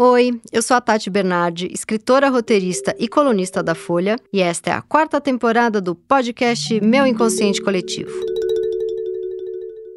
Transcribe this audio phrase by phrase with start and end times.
[0.00, 4.72] Oi, eu sou a Tati Bernardi, escritora, roteirista e colunista da Folha, e esta é
[4.72, 8.12] a quarta temporada do podcast Meu Inconsciente Coletivo.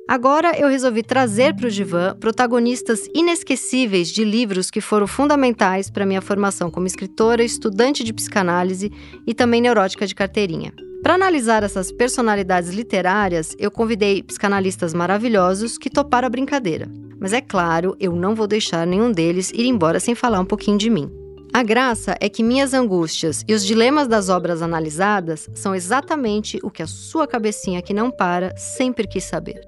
[0.09, 6.03] Agora eu resolvi trazer para o divã protagonistas inesquecíveis de livros que foram fundamentais para
[6.03, 8.91] minha formação como escritora, estudante de psicanálise
[9.27, 10.73] e também neurótica de carteirinha.
[11.01, 16.87] Para analisar essas personalidades literárias, eu convidei psicanalistas maravilhosos que toparam a brincadeira.
[17.19, 20.77] Mas é claro, eu não vou deixar nenhum deles ir embora sem falar um pouquinho
[20.77, 21.11] de mim.
[21.51, 26.69] A graça é que minhas angústias e os dilemas das obras analisadas são exatamente o
[26.69, 29.59] que a sua cabecinha que não para sempre quis saber.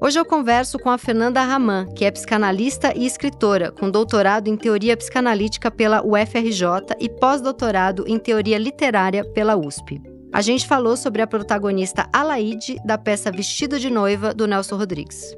[0.00, 4.56] Hoje eu converso com a Fernanda Raman, que é psicanalista e escritora, com doutorado em
[4.56, 10.15] teoria psicanalítica pela UFRJ e pós-doutorado em teoria literária pela USP.
[10.32, 15.34] A gente falou sobre a protagonista Alaide da peça Vestido de Noiva do Nelson Rodrigues.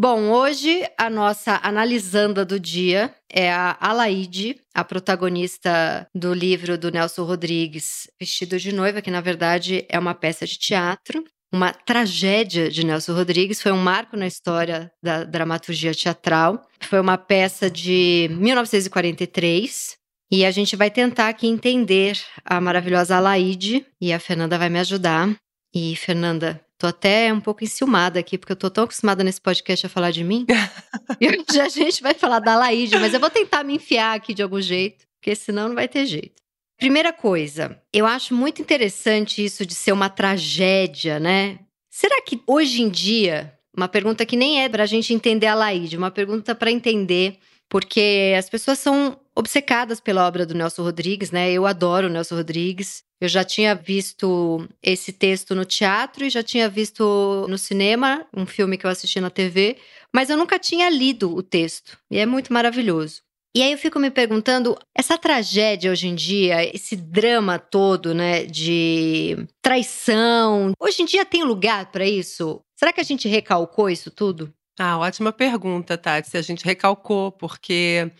[0.00, 6.90] Bom, hoje a nossa analisanda do dia é a Alaide, a protagonista do livro do
[6.90, 12.70] Nelson Rodrigues, Vestido de Noiva, que na verdade é uma peça de teatro, uma tragédia
[12.70, 16.62] de Nelson Rodrigues, foi um marco na história da dramaturgia teatral.
[16.80, 19.96] Foi uma peça de 1943.
[20.30, 24.78] E a gente vai tentar aqui entender a maravilhosa Alaide e a Fernanda vai me
[24.78, 25.34] ajudar.
[25.74, 29.84] E Fernanda, Tô até um pouco enciumada aqui, porque eu tô tão acostumada nesse podcast
[29.84, 30.46] a falar de mim.
[31.20, 34.32] e hoje a gente vai falar da Laíde, mas eu vou tentar me enfiar aqui
[34.32, 36.40] de algum jeito, porque senão não vai ter jeito.
[36.78, 41.58] Primeira coisa, eu acho muito interessante isso de ser uma tragédia, né?
[41.90, 45.56] Será que hoje em dia, uma pergunta que nem é para a gente entender a
[45.56, 47.36] Laíde, uma pergunta para entender,
[47.68, 51.50] porque as pessoas são obcecadas pela obra do Nelson Rodrigues, né?
[51.50, 53.02] Eu adoro o Nelson Rodrigues.
[53.20, 58.46] Eu já tinha visto esse texto no teatro e já tinha visto no cinema, um
[58.46, 59.76] filme que eu assisti na TV,
[60.14, 61.98] mas eu nunca tinha lido o texto.
[62.08, 63.22] E é muito maravilhoso.
[63.54, 68.44] E aí eu fico me perguntando, essa tragédia hoje em dia, esse drama todo, né,
[68.44, 72.60] de traição, hoje em dia tem lugar para isso?
[72.78, 74.52] Será que a gente recalcou isso tudo?
[74.78, 76.28] Ah, ótima pergunta, Tati.
[76.30, 78.12] Se a gente recalcou, porque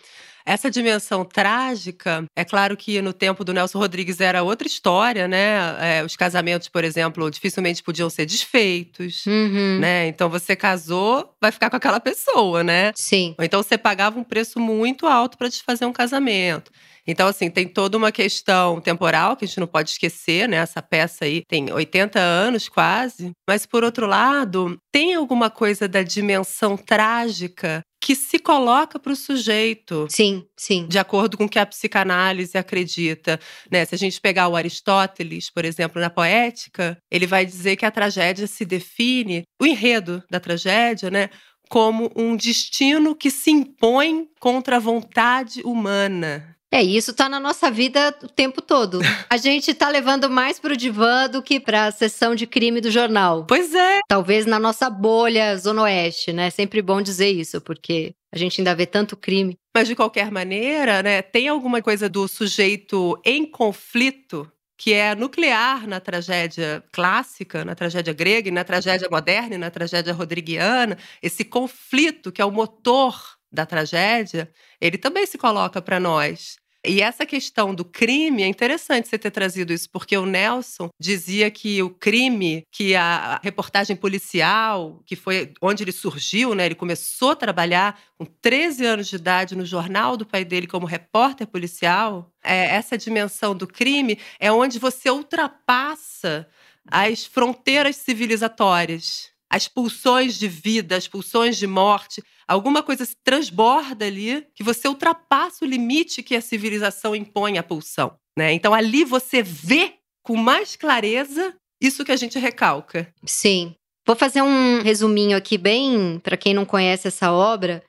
[0.48, 5.76] essa dimensão trágica, é claro que no tempo do Nelson Rodrigues era outra história, né?
[5.78, 9.78] É, os casamentos, por exemplo, dificilmente podiam ser desfeitos, uhum.
[9.78, 10.06] né?
[10.06, 12.92] Então você casou, vai ficar com aquela pessoa, né?
[12.94, 13.34] Sim.
[13.38, 16.72] Ou então você pagava um preço muito alto para desfazer um casamento.
[17.10, 20.58] Então, assim, tem toda uma questão temporal que a gente não pode esquecer, né?
[20.58, 23.32] Essa peça aí tem 80 anos quase.
[23.48, 29.14] Mas, por outro lado, tem alguma coisa da dimensão trágica que se coloca para o
[29.14, 30.06] sujeito.
[30.08, 30.86] Sim, sim.
[30.88, 33.38] De acordo com o que a psicanálise acredita.
[33.70, 33.84] Né?
[33.84, 37.90] Se a gente pegar o Aristóteles, por exemplo, na poética, ele vai dizer que a
[37.90, 41.28] tragédia se define, o enredo da tragédia, né?
[41.68, 46.56] Como um destino que se impõe contra a vontade humana.
[46.70, 49.00] É, isso tá na nossa vida o tempo todo.
[49.30, 53.46] A gente tá levando mais pro divã do que pra sessão de crime do jornal.
[53.46, 54.00] Pois é.
[54.06, 56.50] Talvez na nossa bolha Zona Oeste, né?
[56.50, 59.56] Sempre bom dizer isso, porque a gente ainda vê tanto crime.
[59.74, 65.88] Mas de qualquer maneira, né, tem alguma coisa do sujeito em conflito que é nuclear
[65.88, 71.44] na tragédia clássica, na tragédia grega, e na tragédia moderna, e na tragédia rodriguiana, esse
[71.44, 74.50] conflito que é o motor da tragédia,
[74.80, 76.56] ele também se coloca para nós.
[76.86, 81.50] E essa questão do crime é interessante você ter trazido isso, porque o Nelson dizia
[81.50, 86.66] que o crime, que a reportagem policial, que foi onde ele surgiu, né?
[86.66, 90.86] Ele começou a trabalhar com 13 anos de idade no jornal do pai dele como
[90.86, 92.32] repórter policial.
[92.44, 96.48] É, essa dimensão do crime é onde você ultrapassa
[96.90, 104.04] as fronteiras civilizatórias as pulsões de vida, as pulsões de morte, alguma coisa se transborda
[104.04, 108.16] ali que você ultrapassa o limite que a civilização impõe à pulsão.
[108.36, 108.52] Né?
[108.52, 113.12] Então ali você vê com mais clareza isso que a gente recalca.
[113.24, 113.74] Sim.
[114.06, 117.82] Vou fazer um resuminho aqui bem para quem não conhece essa obra.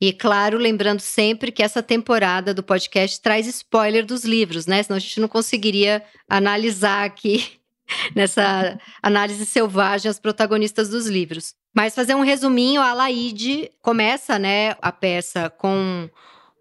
[0.00, 4.82] E claro, lembrando sempre que essa temporada do podcast traz spoiler dos livros, né?
[4.82, 7.55] Senão a gente não conseguiria analisar aqui
[8.14, 11.54] nessa análise selvagem as protagonistas dos livros.
[11.74, 16.08] Mas fazer um resuminho, a Laide começa, né, a peça com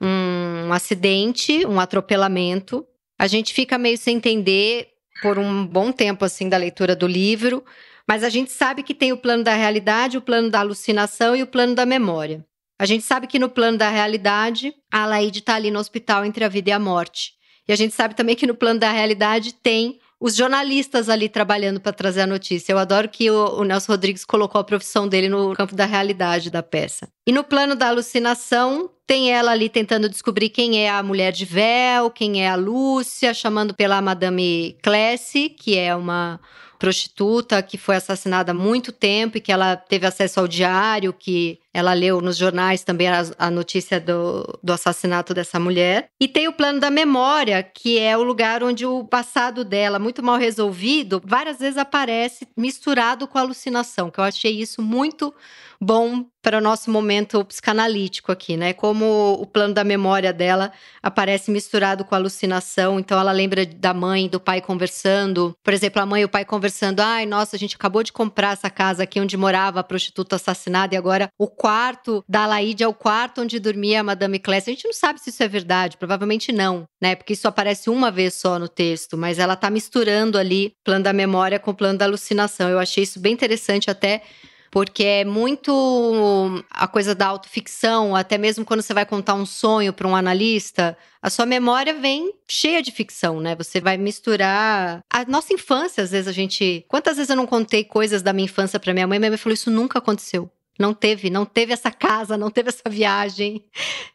[0.01, 2.85] um acidente, um atropelamento.
[3.17, 4.89] A gente fica meio sem entender
[5.21, 7.63] por um bom tempo assim da leitura do livro,
[8.07, 11.41] mas a gente sabe que tem o plano da realidade, o plano da alucinação e
[11.41, 12.45] o plano da memória.
[12.77, 16.43] A gente sabe que no plano da realidade, a Laide está ali no hospital entre
[16.43, 17.31] a vida e a morte.
[17.67, 21.79] E a gente sabe também que no plano da realidade tem os jornalistas ali trabalhando
[21.79, 22.71] para trazer a notícia.
[22.71, 26.49] Eu adoro que o, o, Nelson Rodrigues colocou a profissão dele no campo da realidade
[26.49, 27.07] da peça.
[27.27, 31.45] E no plano da alucinação, tem ela ali tentando descobrir quem é a mulher de
[31.45, 36.39] véu, quem é a Lúcia, chamando pela Madame Classe, que é uma
[36.79, 41.59] prostituta que foi assassinada há muito tempo e que ela teve acesso ao diário, que
[41.75, 46.07] ela leu nos jornais também a, a notícia do, do assassinato dessa mulher.
[46.21, 50.23] E tem o plano da memória, que é o lugar onde o passado dela, muito
[50.23, 55.33] mal resolvido, várias vezes aparece misturado com alucinação, que eu achei isso muito
[55.81, 58.71] bom para o nosso momento psicanalítico aqui, né?
[58.71, 64.29] Como o plano da memória dela aparece misturado com alucinação, então ela lembra da mãe
[64.29, 65.55] do pai conversando.
[65.63, 68.53] Por exemplo, a mãe e o pai conversando: ai, nossa, a gente acabou de comprar
[68.53, 72.87] essa casa aqui onde morava a prostituta assassinada e agora o quarto da Laíde é
[72.87, 74.69] o quarto onde dormia a Madame Classe.
[74.69, 77.15] A gente não sabe se isso é verdade, provavelmente não, né?
[77.15, 81.11] Porque isso aparece uma vez só no texto, mas ela tá misturando ali plano da
[81.11, 82.69] memória com plano da alucinação.
[82.69, 84.21] Eu achei isso bem interessante até
[84.69, 89.91] porque é muito a coisa da autoficção, até mesmo quando você vai contar um sonho
[89.91, 93.55] para um analista, a sua memória vem cheia de ficção, né?
[93.55, 97.83] Você vai misturar a nossa infância, às vezes a gente, quantas vezes eu não contei
[97.83, 100.51] coisas da minha infância para minha mãe, minha mãe falou isso nunca aconteceu.
[100.77, 103.63] Não teve, não teve essa casa, não teve essa viagem,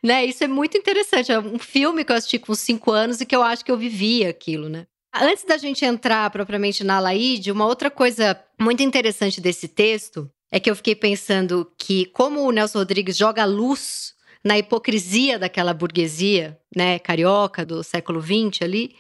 [0.03, 0.25] né?
[0.25, 1.33] Isso é muito interessante.
[1.33, 3.79] É um filme que eu assisti com cinco anos e que eu acho que eu
[3.79, 4.87] vivia aquilo, né?
[5.13, 10.61] Antes da gente entrar propriamente na Laide, uma outra coisa muito interessante desse texto é
[10.61, 16.59] que eu fiquei pensando que, como o Nelson Rodrigues joga luz na hipocrisia daquela burguesia,
[16.75, 18.95] né, carioca do século XX ali.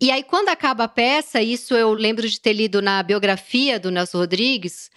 [0.00, 3.90] E aí, quando acaba a peça, isso eu lembro de ter lido na biografia do
[3.90, 4.90] Nelson Rodrigues.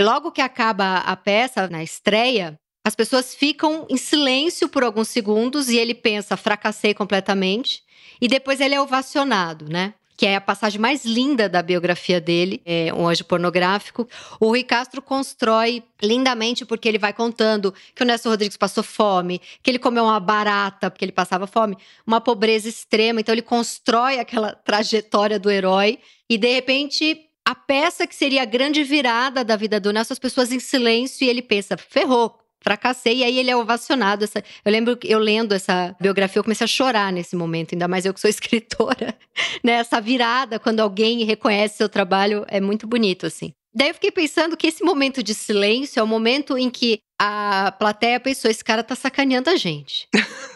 [0.00, 5.68] Logo que acaba a peça, na estreia, as pessoas ficam em silêncio por alguns segundos
[5.68, 7.82] e ele pensa, fracassei completamente.
[8.20, 9.94] E depois ele é ovacionado, né?
[10.20, 14.06] que é a passagem mais linda da biografia dele, é um anjo pornográfico.
[14.38, 19.40] O Rui Castro constrói lindamente porque ele vai contando que o Nelson Rodrigues passou fome,
[19.62, 21.74] que ele comeu uma barata porque ele passava fome,
[22.06, 23.20] uma pobreza extrema.
[23.20, 25.98] Então ele constrói aquela trajetória do herói
[26.28, 30.18] e de repente a peça que seria a grande virada da vida do Nelson, as
[30.18, 34.24] pessoas em silêncio e ele pensa, ferrou, fracassei e aí ele é ovacionado.
[34.24, 38.04] Essa, eu lembro eu lendo essa biografia, eu comecei a chorar nesse momento, ainda mais
[38.04, 39.16] eu que sou escritora,
[39.64, 39.72] né?
[39.72, 43.52] Essa virada quando alguém reconhece seu trabalho é muito bonito assim.
[43.72, 47.72] Daí eu fiquei pensando que esse momento de silêncio é o momento em que a
[47.78, 50.08] plateia pensou: esse cara tá sacaneando a gente.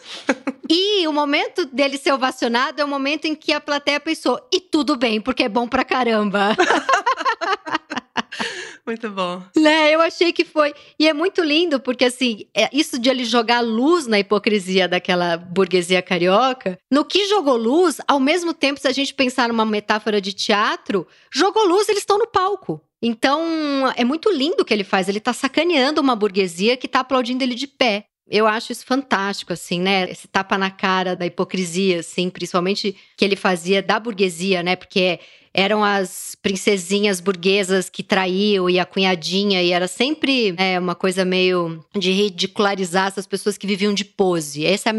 [0.68, 4.60] e o momento dele ser ovacionado é o momento em que a plateia pensou: e
[4.60, 6.56] tudo bem, porque é bom pra caramba.
[8.86, 9.42] Muito bom.
[9.56, 10.74] Né, eu achei que foi.
[10.98, 15.38] E é muito lindo, porque assim, é isso de ele jogar luz na hipocrisia daquela
[15.38, 20.20] burguesia carioca, no que jogou luz, ao mesmo tempo, se a gente pensar numa metáfora
[20.20, 22.78] de teatro, jogou luz, eles estão no palco.
[23.00, 23.42] Então,
[23.96, 25.08] é muito lindo o que ele faz.
[25.08, 28.06] Ele tá sacaneando uma burguesia que tá aplaudindo ele de pé.
[28.26, 30.10] Eu acho isso fantástico, assim, né?
[30.10, 34.76] Esse tapa na cara da hipocrisia, assim, principalmente que ele fazia da burguesia, né?
[34.76, 35.20] Porque
[35.52, 41.24] eram as princesinhas burguesas que traíam e a cunhadinha, e era sempre é, uma coisa
[41.24, 44.64] meio de ridicularizar essas pessoas que viviam de pose.
[44.64, 44.92] Esse é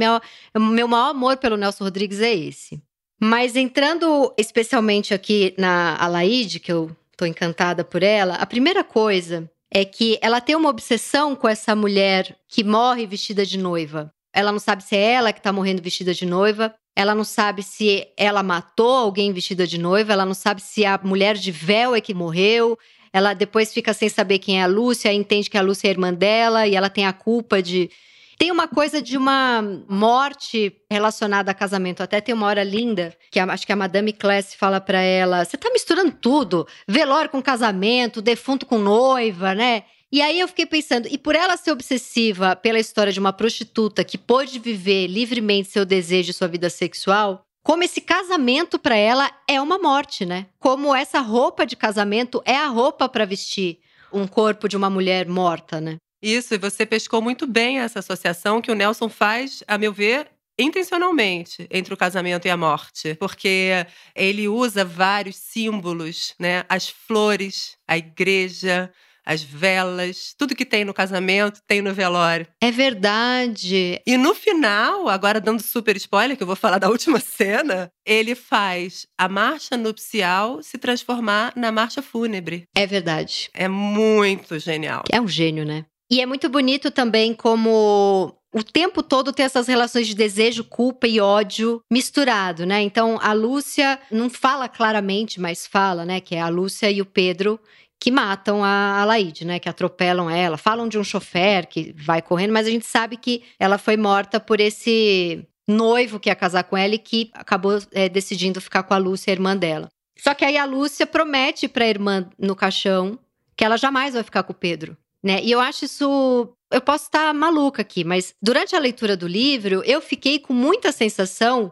[0.56, 2.82] o meu maior amor pelo Nelson Rodrigues, é esse.
[3.20, 9.50] Mas entrando especialmente aqui na Alaide, que eu tô encantada por ela, a primeira coisa
[9.74, 14.12] é que ela tem uma obsessão com essa mulher que morre vestida de noiva.
[14.34, 17.64] Ela não sabe se é ela que tá morrendo vestida de noiva, ela não sabe
[17.64, 21.94] se ela matou alguém vestida de noiva, ela não sabe se a mulher de véu
[21.94, 22.78] é que morreu.
[23.12, 25.92] Ela depois fica sem saber quem é a Lúcia, entende que a Lúcia é a
[25.92, 27.90] irmã dela e ela tem a culpa de.
[28.38, 32.04] Tem uma coisa de uma morte relacionada a casamento.
[32.04, 35.58] Até tem uma hora linda que acho que a Madame Class fala para ela: "Você
[35.58, 41.08] tá misturando tudo, velório com casamento, defunto com noiva, né?" E aí eu fiquei pensando,
[41.12, 45.84] e por ela ser obsessiva pela história de uma prostituta que pôde viver livremente seu
[45.84, 50.46] desejo e sua vida sexual, como esse casamento para ela é uma morte, né?
[50.60, 53.80] Como essa roupa de casamento é a roupa para vestir
[54.14, 55.98] um corpo de uma mulher morta, né?
[56.26, 60.28] Isso, e você pescou muito bem essa associação que o Nelson faz, a meu ver,
[60.58, 66.64] intencionalmente entre o casamento e a morte, porque ele usa vários símbolos, né?
[66.68, 68.92] As flores, a igreja,
[69.24, 72.48] as velas, tudo que tem no casamento tem no velório.
[72.60, 74.02] É verdade.
[74.04, 78.34] E no final, agora dando super spoiler, que eu vou falar da última cena, ele
[78.34, 82.64] faz a marcha nupcial se transformar na marcha fúnebre.
[82.76, 83.48] É verdade.
[83.54, 85.04] É muito genial.
[85.12, 85.86] É um gênio, né?
[86.10, 91.08] E é muito bonito também como o tempo todo tem essas relações de desejo, culpa
[91.08, 92.82] e ódio misturado, né?
[92.82, 96.22] Então a Lúcia não fala claramente, mas fala, né?
[96.22, 97.60] Que é a Lúcia e o Pedro
[98.00, 99.60] que matam a, Laide, né?
[99.60, 100.58] Que atropelam ela.
[100.58, 104.40] Falam de um chofer que vai correndo, mas a gente sabe que ela foi morta
[104.40, 108.94] por esse noivo que ia casar com ela e que acabou é, decidindo ficar com
[108.94, 109.90] a Lúcia, a irmã dela.
[110.18, 113.20] Só que aí a Lúcia promete para a irmã no caixão
[113.56, 114.96] que ela jamais vai ficar com o Pedro.
[115.26, 115.42] Né?
[115.44, 116.56] E eu acho isso.
[116.70, 120.92] Eu posso estar maluca aqui, mas durante a leitura do livro, eu fiquei com muita
[120.92, 121.72] sensação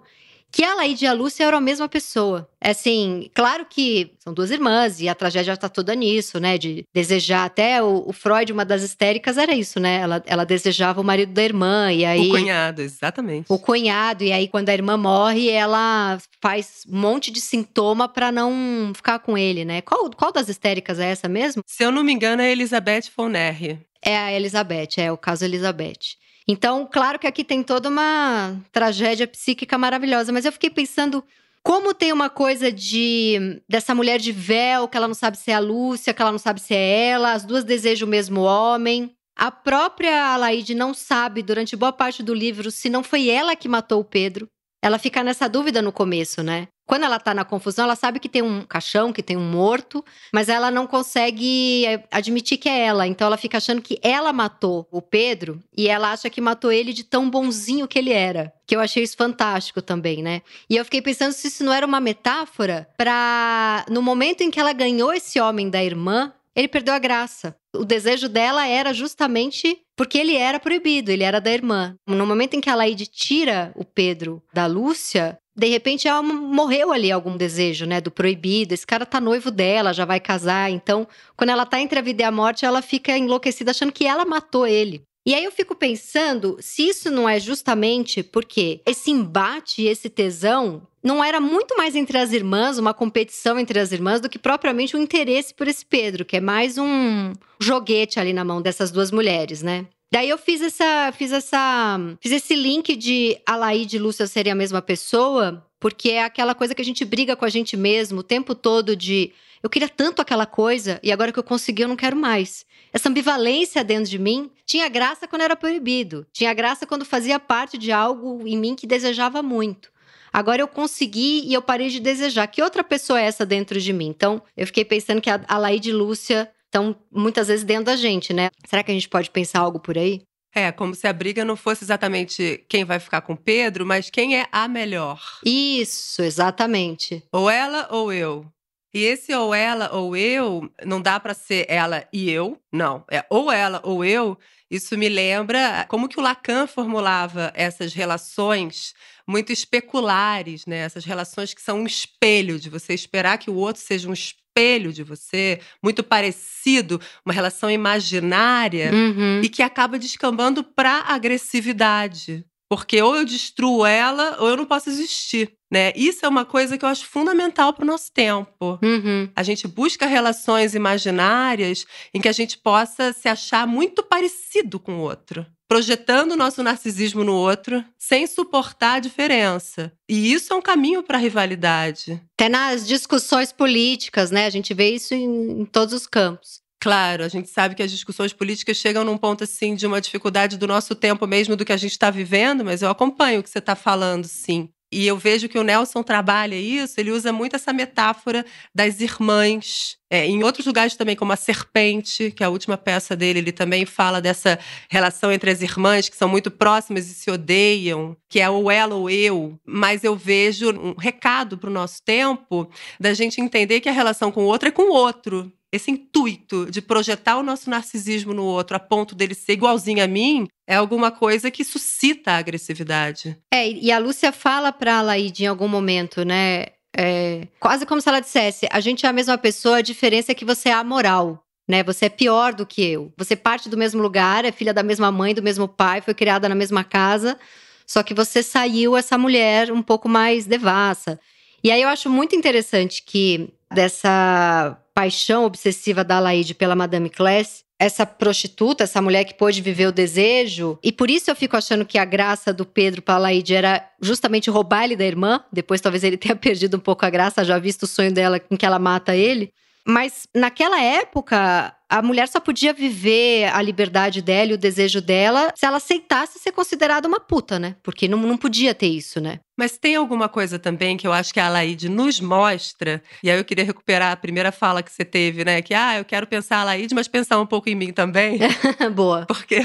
[0.54, 2.48] que a Laíde e a Lúcia eram a mesma pessoa.
[2.62, 6.60] É assim, claro que são duas irmãs e a tragédia está toda nisso, né?
[6.60, 9.96] De desejar até o, o, Freud, uma das histéricas, era isso, né?
[9.96, 12.28] Ela, ela desejava o marido da irmã e aí.
[12.28, 13.48] O cunhado, exatamente.
[13.50, 18.32] O cunhado, e aí quando a irmã morre, ela faz um monte de sintoma para
[18.32, 19.82] não ficar com ele, né?
[19.82, 21.64] Qual, qual das histéricas é essa mesmo?
[21.66, 23.80] Se eu não me engano, é Elizabeth von Nerre.
[24.06, 26.22] É a Elizabeth, é o caso Elizabeth.
[26.48, 31.24] Então, claro que aqui tem toda uma tragédia psíquica maravilhosa, mas eu fiquei pensando
[31.64, 35.56] como tem uma coisa de dessa mulher de véu, que ela não sabe se é
[35.56, 39.16] a Lúcia, que ela não sabe se é ela, as duas desejam o mesmo homem.
[39.36, 43.68] A própria Alaide não sabe, durante boa parte do livro, se não foi ela que
[43.68, 44.48] matou o Pedro.
[44.84, 46.68] Ela fica nessa dúvida no começo, né?
[46.86, 50.04] Quando ela tá na confusão, ela sabe que tem um caixão, que tem um morto,
[50.34, 53.08] mas ela não consegue eh, admitir que é ela.
[53.08, 56.92] Então ela fica achando que ela matou o Pedro e ela acha que matou ele
[56.92, 58.52] de tão bonzinho que ele era.
[58.68, 60.42] Que eu achei isso fantástico também, né?
[60.70, 64.60] E eu fiquei pensando se isso não era uma metáfora para no momento em que
[64.60, 67.56] ela ganhou esse homem da irmã, ele perdeu a graça.
[67.76, 71.96] O desejo dela era justamente porque ele era proibido, ele era da irmã.
[72.08, 76.92] No momento em que a Laide tira o Pedro da Lúcia, de repente ela morreu
[76.92, 78.74] ali algum desejo, né, do proibido.
[78.74, 80.72] Esse cara tá noivo dela, já vai casar.
[80.72, 84.06] Então, quando ela tá entre a vida e a morte, ela fica enlouquecida achando que
[84.06, 85.04] ela matou ele.
[85.26, 90.86] E aí eu fico pensando se isso não é justamente porque esse embate, esse tesão,
[91.02, 94.98] não era muito mais entre as irmãs, uma competição entre as irmãs, do que propriamente
[94.98, 99.12] um interesse por esse Pedro, que é mais um joguete ali na mão dessas duas
[99.12, 99.86] mulheres, né?
[100.14, 104.56] Daí eu fiz essa, fiz essa, fiz esse link de Alaide e Lúcia serem a
[104.56, 108.24] mesma pessoa, porque é aquela coisa que a gente briga com a gente mesmo o
[108.24, 111.96] tempo todo de eu queria tanto aquela coisa e agora que eu consegui eu não
[111.96, 112.64] quero mais.
[112.94, 117.76] Essa ambivalência dentro de mim tinha graça quando era proibido, tinha graça quando fazia parte
[117.76, 119.92] de algo em mim que desejava muito.
[120.32, 122.46] Agora eu consegui e eu parei de desejar.
[122.46, 124.10] Que outra pessoa é essa dentro de mim?
[124.10, 128.50] Então, eu fiquei pensando que a Laide Lúcia estão muitas vezes dentro da gente, né?
[128.66, 130.22] Será que a gente pode pensar algo por aí?
[130.56, 134.38] É, como se a briga não fosse exatamente quem vai ficar com Pedro, mas quem
[134.38, 135.20] é a melhor.
[135.46, 137.24] Isso, exatamente.
[137.32, 138.46] Ou ela ou eu.
[138.94, 143.04] E esse ou ela ou eu não dá para ser ela e eu, não.
[143.10, 144.38] É ou ela ou eu.
[144.70, 148.94] Isso me lembra como que o Lacan formulava essas relações
[149.28, 150.78] muito especulares, né?
[150.78, 154.43] Essas relações que são um espelho de você esperar que o outro seja um espelho
[154.54, 159.42] espelho de você, muito parecido, uma relação imaginária uhum.
[159.44, 162.46] e que acaba descambando para agressividade.
[162.70, 165.54] Porque ou eu destruo ela ou eu não posso existir.
[165.72, 165.92] Né?
[165.96, 168.80] Isso é uma coisa que eu acho fundamental para o nosso tempo.
[168.82, 169.30] Uhum.
[169.36, 175.00] A gente busca relações imaginárias em que a gente possa se achar muito parecido com
[175.00, 179.92] o outro projetando o nosso narcisismo no outro, sem suportar a diferença.
[180.10, 182.22] E isso é um caminho para a rivalidade.
[182.38, 184.46] Até nas discussões políticas, né?
[184.46, 186.64] A gente vê isso em, em todos os campos.
[186.84, 190.58] Claro, a gente sabe que as discussões políticas chegam num ponto assim de uma dificuldade
[190.58, 193.50] do nosso tempo mesmo do que a gente está vivendo, mas eu acompanho o que
[193.50, 194.68] você está falando, sim.
[194.94, 199.98] E eu vejo que o Nelson trabalha isso, ele usa muito essa metáfora das irmãs.
[200.08, 203.52] É, em outros lugares também, como a Serpente, que é a última peça dele, ele
[203.52, 208.40] também fala dessa relação entre as irmãs que são muito próximas e se odeiam, que
[208.40, 209.60] é o ela ou eu.
[209.66, 212.70] Mas eu vejo um recado para o nosso tempo
[213.00, 216.70] da gente entender que a relação com o outro é com o outro esse intuito
[216.70, 220.76] de projetar o nosso narcisismo no outro a ponto dele ser igualzinho a mim é
[220.76, 223.36] alguma coisa que suscita a agressividade.
[223.52, 226.68] É, e a Lúcia fala para a Laide em algum momento, né?
[226.96, 230.36] É, quase como se ela dissesse: a gente é a mesma pessoa, a diferença é
[230.36, 231.44] que você é amoral.
[231.68, 231.82] Né?
[231.84, 233.12] Você é pior do que eu.
[233.18, 236.48] Você parte do mesmo lugar, é filha da mesma mãe, do mesmo pai, foi criada
[236.48, 237.40] na mesma casa,
[237.88, 241.20] só que você saiu essa mulher um pouco mais devassa.
[241.64, 247.64] E aí eu acho muito interessante que dessa paixão obsessiva da Laide pela Madame Class,
[247.80, 251.86] essa prostituta, essa mulher que pôde viver o desejo, e por isso eu fico achando
[251.86, 255.44] que a graça do Pedro para Laide era justamente roubar ele da irmã.
[255.52, 258.56] Depois talvez ele tenha perdido um pouco a graça, já visto o sonho dela em
[258.56, 259.52] que ela mata ele.
[259.86, 265.52] Mas naquela época, a mulher só podia viver a liberdade dela e o desejo dela
[265.56, 267.76] se ela aceitasse ser considerada uma puta, né?
[267.84, 269.40] Porque não, não podia ter isso, né?
[269.56, 273.38] Mas tem alguma coisa também que eu acho que a Alaide nos mostra, e aí
[273.38, 275.62] eu queria recuperar a primeira fala que você teve, né?
[275.62, 278.40] Que, ah, eu quero pensar a Alaide, mas pensar um pouco em mim também.
[278.96, 279.26] Boa.
[279.28, 279.62] Porque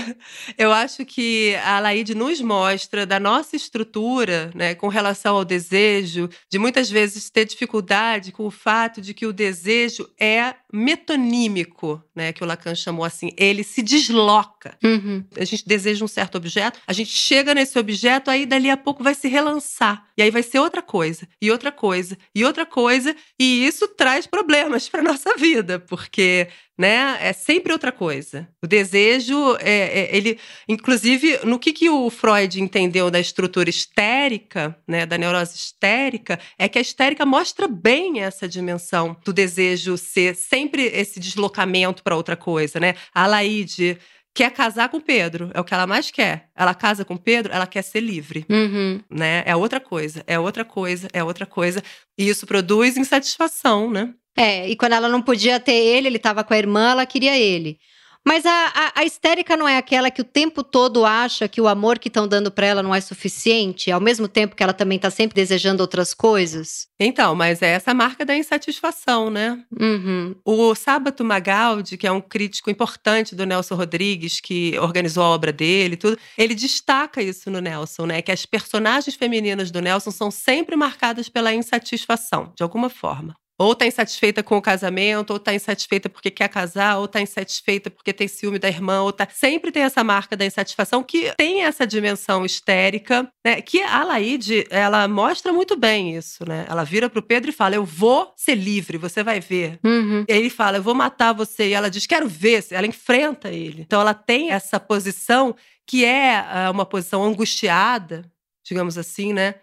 [0.59, 6.28] eu acho que a Alaide nos mostra da nossa estrutura, né, com relação ao desejo,
[6.50, 12.33] de muitas vezes ter dificuldade com o fato de que o desejo é metonímico, né,
[12.33, 13.30] que o Lacan chamou assim.
[13.38, 14.76] Ele se desloca.
[14.85, 15.25] Uhum.
[15.37, 19.02] A gente deseja um certo objeto, a gente chega nesse objeto, aí dali a pouco
[19.02, 19.77] vai se relançar
[20.16, 24.26] E aí vai ser outra coisa, e outra coisa, e outra coisa, e isso traz
[24.26, 28.49] problemas para nossa vida, porque né, é sempre outra coisa.
[28.62, 34.76] O desejo, é, é, ele, inclusive, no que, que o Freud entendeu da estrutura histérica,
[34.87, 40.37] né, da neurose histérica, é que a histérica mostra bem essa dimensão do desejo ser
[40.37, 42.94] sempre esse deslocamento para outra coisa, né?
[43.12, 43.99] A Laide
[44.38, 46.49] quer casar com Pedro, é o que ela mais quer.
[46.54, 49.00] Ela casa com Pedro, ela quer ser livre, uhum.
[49.11, 49.42] né?
[49.45, 51.83] É outra coisa, é outra coisa, é outra coisa.
[52.16, 54.14] E isso produz insatisfação, né?
[54.37, 57.37] É, e quando ela não podia ter ele, ele estava com a irmã, ela queria
[57.37, 57.80] ele.
[58.28, 61.66] Mas a, a, a, histérica não é aquela que o tempo todo acha que o
[61.66, 64.97] amor que estão dando para ela não é suficiente, ao mesmo tempo que ela também
[64.97, 66.88] está sempre desejando outras coisas?
[67.00, 69.64] Então, mas é essa marca da insatisfação, né?
[69.80, 70.35] Uhum.
[70.44, 75.50] O Sábato Magaldi, que é um crítico importante do Nelson Rodrigues, que organizou a obra
[75.50, 78.20] dele tudo, ele destaca isso no Nelson, né?
[78.20, 83.35] Que as personagens femininas do Nelson são sempre marcadas pela insatisfação, de alguma forma.
[83.59, 87.91] Ou tá insatisfeita com o casamento, ou tá insatisfeita porque quer casar, ou tá insatisfeita
[87.91, 89.27] porque tem ciúme da irmã, ou tá.
[89.33, 93.61] Sempre tem essa marca da insatisfação que tem essa dimensão histérica, né?
[93.61, 96.67] Que a Laide, ela mostra muito bem isso, né?
[96.69, 99.81] Ela vira pro Pedro e fala: Eu vou ser livre, você vai ver.
[99.85, 100.25] Uhum.
[100.29, 101.69] E ele fala: Eu vou matar você.
[101.69, 102.65] E ela diz: Quero ver.
[102.71, 103.83] Ela enfrenta ele.
[103.83, 105.55] Então ela tem essa posição
[105.87, 108.31] que é uh, uma posição angustiada,
[108.65, 109.57] digamos assim, né?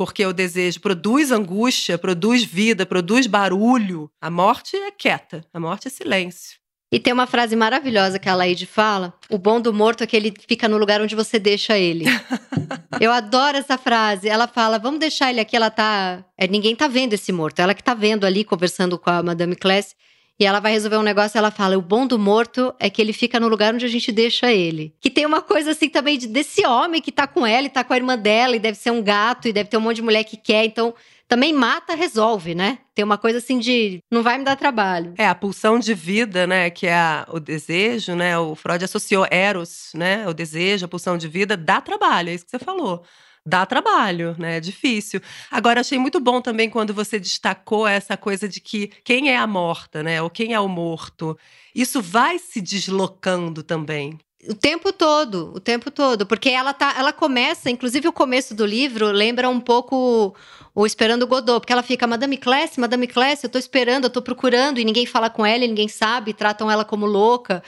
[0.00, 4.10] Porque o desejo produz angústia, produz vida, produz barulho.
[4.18, 6.56] A morte é quieta, a morte é silêncio.
[6.90, 10.16] E tem uma frase maravilhosa que a Laide fala: o bom do morto é que
[10.16, 12.06] ele fica no lugar onde você deixa ele.
[12.98, 14.26] Eu adoro essa frase.
[14.26, 16.24] Ela fala: vamos deixar ele aqui, ela tá.
[16.34, 17.60] É, ninguém tá vendo esse morto.
[17.60, 19.94] Ela que tá vendo ali, conversando com a Madame Classe.
[20.40, 23.02] E ela vai resolver um negócio e ela fala: o bom do morto é que
[23.02, 24.94] ele fica no lugar onde a gente deixa ele.
[24.98, 27.84] Que tem uma coisa assim também de, desse homem que tá com ela e tá
[27.84, 30.02] com a irmã dela, e deve ser um gato, e deve ter um monte de
[30.02, 30.64] mulher que quer.
[30.64, 30.94] Então,
[31.28, 32.78] também mata, resolve, né?
[32.94, 35.12] Tem uma coisa assim de não vai me dar trabalho.
[35.18, 36.70] É, a pulsão de vida, né?
[36.70, 38.38] Que é a, o desejo, né?
[38.38, 40.26] O Freud associou Eros, né?
[40.26, 43.04] O desejo, a pulsão de vida, dá trabalho, é isso que você falou
[43.50, 44.56] dá trabalho, né?
[44.56, 45.20] É difícil.
[45.50, 49.46] Agora, achei muito bom também quando você destacou essa coisa de que quem é a
[49.46, 50.22] morta, né?
[50.22, 51.36] Ou quem é o morto.
[51.74, 54.18] Isso vai se deslocando também.
[54.48, 58.64] O tempo todo, o tempo todo, porque ela tá, ela começa, inclusive o começo do
[58.64, 60.34] livro lembra um pouco
[60.74, 64.22] o Esperando Godot, porque ela fica Madame Class, Madame Class, eu tô esperando, eu tô
[64.22, 67.62] procurando e ninguém fala com ela, e ninguém sabe, tratam ela como louca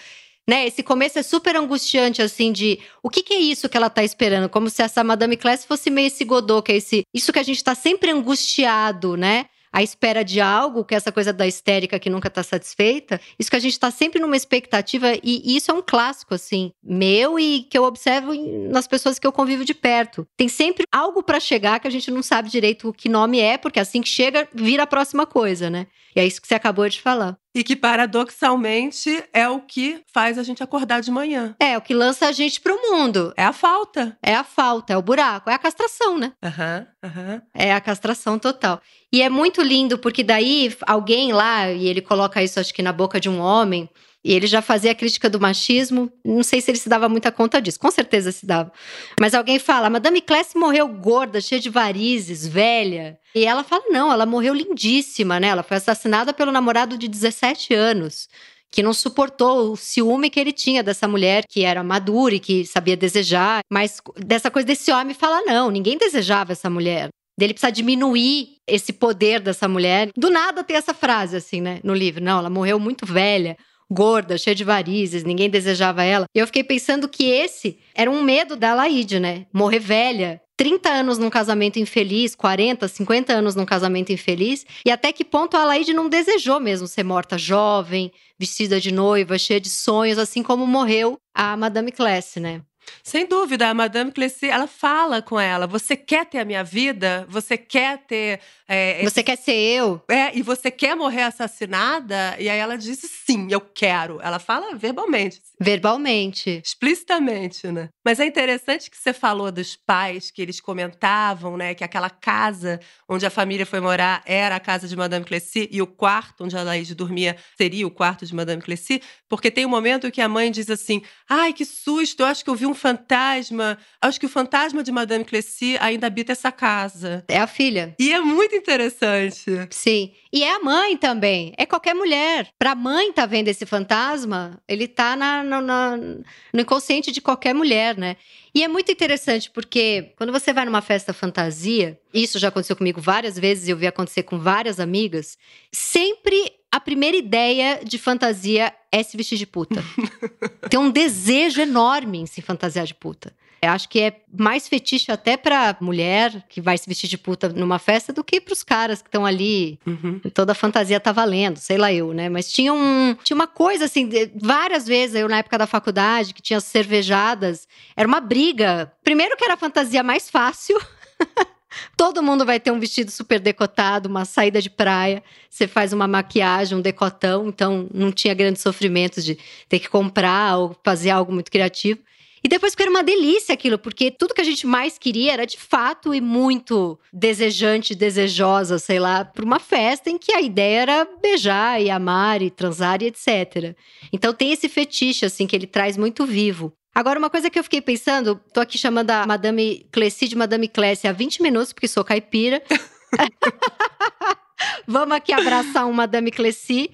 [0.49, 0.67] né?
[0.67, 4.03] Esse começo é super angustiante, assim, de o que, que é isso que ela tá
[4.03, 4.49] esperando?
[4.49, 7.03] Como se essa Madame Class fosse meio esse Godot, que é esse.
[7.15, 9.47] Isso que a gente tá sempre angustiado, né?
[9.73, 13.51] à espera de algo, que é essa coisa da histérica que nunca está satisfeita, isso
[13.51, 17.63] que a gente está sempre numa expectativa, e, isso é um clássico, assim, meu e
[17.63, 18.35] que eu observo
[18.71, 20.27] nas pessoas que eu convivo de perto.
[20.37, 23.57] Tem sempre algo para chegar que a gente não sabe direito o que nome é,
[23.57, 25.87] porque assim que chega, vira a próxima coisa, né?
[26.15, 27.37] E é isso que você acabou de falar.
[27.55, 31.55] E que paradoxalmente é o que faz a gente acordar de manhã.
[31.61, 33.33] É, o que lança a gente pro mundo.
[33.37, 34.17] É a falta.
[34.23, 36.33] É a falta, é o buraco, é a castração, né?
[36.43, 37.33] Aham, uhum, aham.
[37.35, 37.41] Uhum.
[37.55, 38.81] É a castração total.
[39.13, 42.93] E é muito lindo, porque daí alguém lá, e ele coloca isso acho que na
[42.93, 43.89] boca de um homem,
[44.25, 46.11] e ele já fazia a crítica do machismo.
[46.25, 48.73] Não sei se ele se dava muita conta disso, com certeza se dava.
[49.21, 53.19] Mas alguém fala: Madame Classe morreu gorda, cheia de varizes, velha.
[53.35, 55.49] E ela fala: não, ela morreu lindíssima, né?
[55.49, 58.29] Ela foi assassinada pelo namorado de 17 anos
[58.71, 62.65] que não suportou o ciúme que ele tinha dessa mulher que era madura e que
[62.65, 67.73] sabia desejar, mas dessa coisa desse homem fala não, ninguém desejava essa mulher dele precisa
[67.73, 70.11] diminuir esse poder dessa mulher.
[70.17, 72.23] Do nada tem essa frase assim, né, no livro.
[72.23, 73.57] Não, ela morreu muito velha,
[73.93, 76.27] gorda, cheia de varizes, ninguém desejava ela.
[76.35, 79.47] E eu fiquei pensando que esse era um medo da Laide, né?
[79.53, 85.13] Morrer velha, 30 anos num casamento infeliz, 40, 50 anos num casamento infeliz, e até
[85.13, 89.69] que ponto a Laide não desejou mesmo ser morta jovem, vestida de noiva, cheia de
[89.69, 92.63] sonhos, assim como morreu a Madame Classe, né?
[93.03, 97.27] Sem dúvida, a Madame Clessy, ela fala com ela: você quer ter a minha vida?
[97.29, 98.41] Você quer ter.
[98.75, 100.03] É, você quer ser eu?
[100.09, 102.35] É, e você quer morrer assassinada?
[102.39, 104.19] E aí ela disse: sim, eu quero.
[104.23, 105.43] Ela fala verbalmente.
[105.61, 106.63] Verbalmente.
[106.65, 107.91] Explicitamente, né?
[108.03, 112.81] Mas é interessante que você falou dos pais, que eles comentavam, né, que aquela casa
[113.07, 116.57] onde a família foi morar era a casa de Madame Clessy e o quarto onde
[116.57, 120.29] a Laís dormia seria o quarto de Madame Clessy, porque tem um momento que a
[120.29, 123.77] mãe diz assim: ai, que susto, eu acho que eu vi um fantasma.
[124.01, 127.23] Acho que o fantasma de Madame Clessy ainda habita essa casa.
[127.29, 127.95] É a filha.
[127.99, 129.45] E é muito interessante.
[129.71, 130.13] Sim.
[130.33, 131.53] E é a mãe também.
[131.59, 132.49] É qualquer mulher.
[132.59, 137.55] Pra mãe tá vendo esse fantasma, ele tá na, na, na, no inconsciente de qualquer
[137.55, 138.17] mulher, né?
[138.55, 143.01] E é muito interessante porque quando você vai numa festa fantasia, isso já aconteceu comigo
[143.01, 145.39] várias vezes, eu vi acontecer com várias amigas,
[145.71, 149.83] sempre a primeira ideia de fantasia é se vestir de puta.
[150.71, 153.35] Tem um desejo enorme em se fantasiar de puta.
[153.63, 157.49] Eu acho que é mais fetiche até pra mulher que vai se vestir de puta
[157.49, 159.79] numa festa do que pros caras que estão ali.
[159.87, 160.19] Uhum.
[160.35, 162.29] Toda a fantasia tá valendo, sei lá eu, né?
[162.29, 166.43] Mas tinha, um, tinha uma coisa assim, várias vezes eu na época da faculdade, que
[166.43, 168.93] tinha cervejadas, era uma briga.
[169.05, 170.77] Primeiro que era a fantasia mais fácil.
[171.97, 175.23] Todo mundo vai ter um vestido super decotado, uma saída de praia.
[175.49, 180.59] Você faz uma maquiagem, um decotão, então não tinha grandes sofrimentos de ter que comprar
[180.59, 182.01] ou fazer algo muito criativo.
[182.45, 185.47] E depois que era uma delícia aquilo, porque tudo que a gente mais queria era
[185.47, 190.81] de fato e muito desejante, desejosa, sei lá, para uma festa em que a ideia
[190.81, 193.77] era beijar e amar e transar e etc.
[194.13, 196.73] Então tem esse fetiche assim que ele traz muito vivo.
[196.95, 200.69] Agora, uma coisa que eu fiquei pensando, tô aqui chamando a Madame Clessy de Madame
[200.69, 202.63] Clessy há 20 minutos, porque sou caipira.
[204.87, 206.91] Vamos aqui abraçar um Madame Clessy.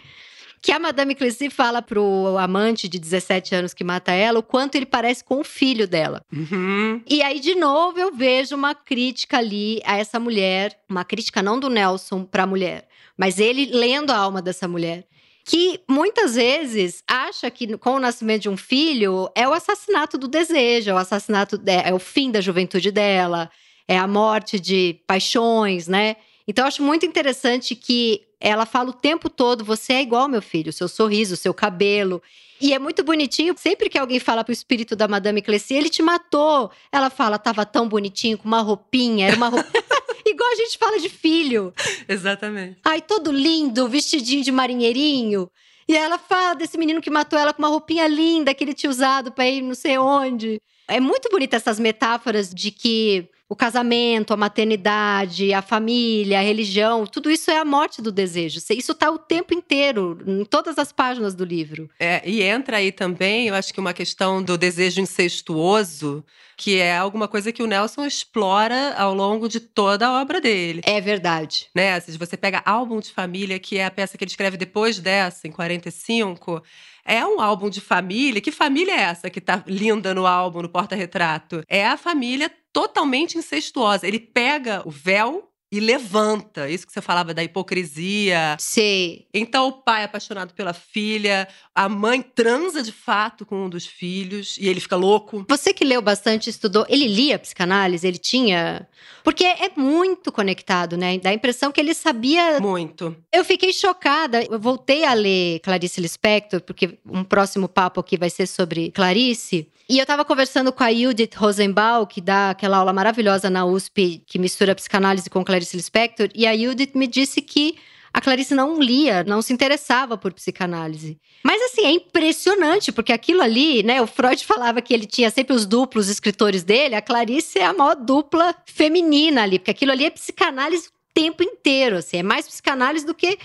[0.61, 4.75] Que a Madame Clessy fala pro amante de 17 anos que mata ela o quanto
[4.75, 6.23] ele parece com o filho dela.
[6.33, 7.01] Uhum.
[7.07, 10.79] E aí, de novo, eu vejo uma crítica ali a essa mulher.
[10.89, 15.07] Uma crítica não do Nelson pra mulher, mas ele lendo a alma dessa mulher
[15.49, 20.29] que muitas vezes acha que com o nascimento de um filho é o assassinato do
[20.29, 23.51] desejo, é o assassinato, é o fim da juventude dela,
[23.89, 26.17] é a morte de paixões, né?
[26.49, 30.41] Então eu acho muito interessante que ela fala o tempo todo: você é igual meu
[30.41, 32.23] filho, seu sorriso, seu cabelo.
[32.61, 36.03] E é muito bonitinho, sempre que alguém fala pro espírito da Madame Clessy, ele te
[36.03, 36.73] matou.
[36.91, 39.85] Ela fala, tava tão bonitinho, com uma roupinha, era uma roupinha.
[40.27, 41.73] Igual a gente fala de filho.
[42.09, 42.79] Exatamente.
[42.85, 45.49] Ai, todo lindo, vestidinho de marinheirinho.
[45.89, 48.91] E ela fala desse menino que matou ela com uma roupinha linda que ele tinha
[48.91, 50.61] usado para ir não sei onde.
[50.89, 57.07] É muito bonita essas metáforas de que o casamento, a maternidade, a família, a religião,
[57.07, 58.59] tudo isso é a morte do desejo.
[58.59, 61.89] Isso está o tempo inteiro, em todas as páginas do livro.
[61.99, 66.23] É, e entra aí também, eu acho que uma questão do desejo incestuoso,
[66.59, 70.83] que é alguma coisa que o Nelson explora ao longo de toda a obra dele.
[70.85, 71.69] É verdade.
[71.75, 71.99] Né?
[72.01, 75.49] Se você pega Álbum de Família, que é a peça que ele escreve depois dessa,
[75.49, 76.63] em 45,
[77.09, 78.41] é um álbum de família.
[78.41, 81.63] Que família é essa que tá linda no álbum, no porta-retrato?
[81.67, 84.07] É a família totalmente incestuosa.
[84.07, 86.69] Ele pega o véu e levanta.
[86.69, 88.57] Isso que você falava da hipocrisia.
[88.59, 89.27] Sei.
[89.33, 93.87] Então o pai é apaixonado pela filha, a mãe transa de fato com um dos
[93.87, 95.45] filhos e ele fica louco.
[95.49, 98.89] Você que leu bastante, estudou, ele lia psicanálise, ele tinha.
[99.23, 101.19] Porque é muito conectado, né?
[101.19, 102.59] Dá a impressão que ele sabia.
[102.61, 103.15] Muito.
[103.33, 104.43] Eu fiquei chocada.
[104.43, 109.69] Eu voltei a ler Clarice Lispector, porque um próximo papo aqui vai ser sobre Clarice.
[109.91, 114.23] E eu tava conversando com a Judith Rosenbaum, que dá aquela aula maravilhosa na USP,
[114.27, 117.79] que mistura psicanálise com Clarice Lispector, e a Judith me disse que
[118.13, 121.19] a Clarice não lia, não se interessava por psicanálise.
[121.43, 124.03] Mas assim, é impressionante, porque aquilo ali, né?
[124.03, 127.73] O Freud falava que ele tinha sempre os duplos escritores dele, a Clarice é a
[127.73, 132.47] maior dupla feminina ali, porque aquilo ali é psicanálise o tempo inteiro, assim, é mais
[132.47, 133.39] psicanálise do que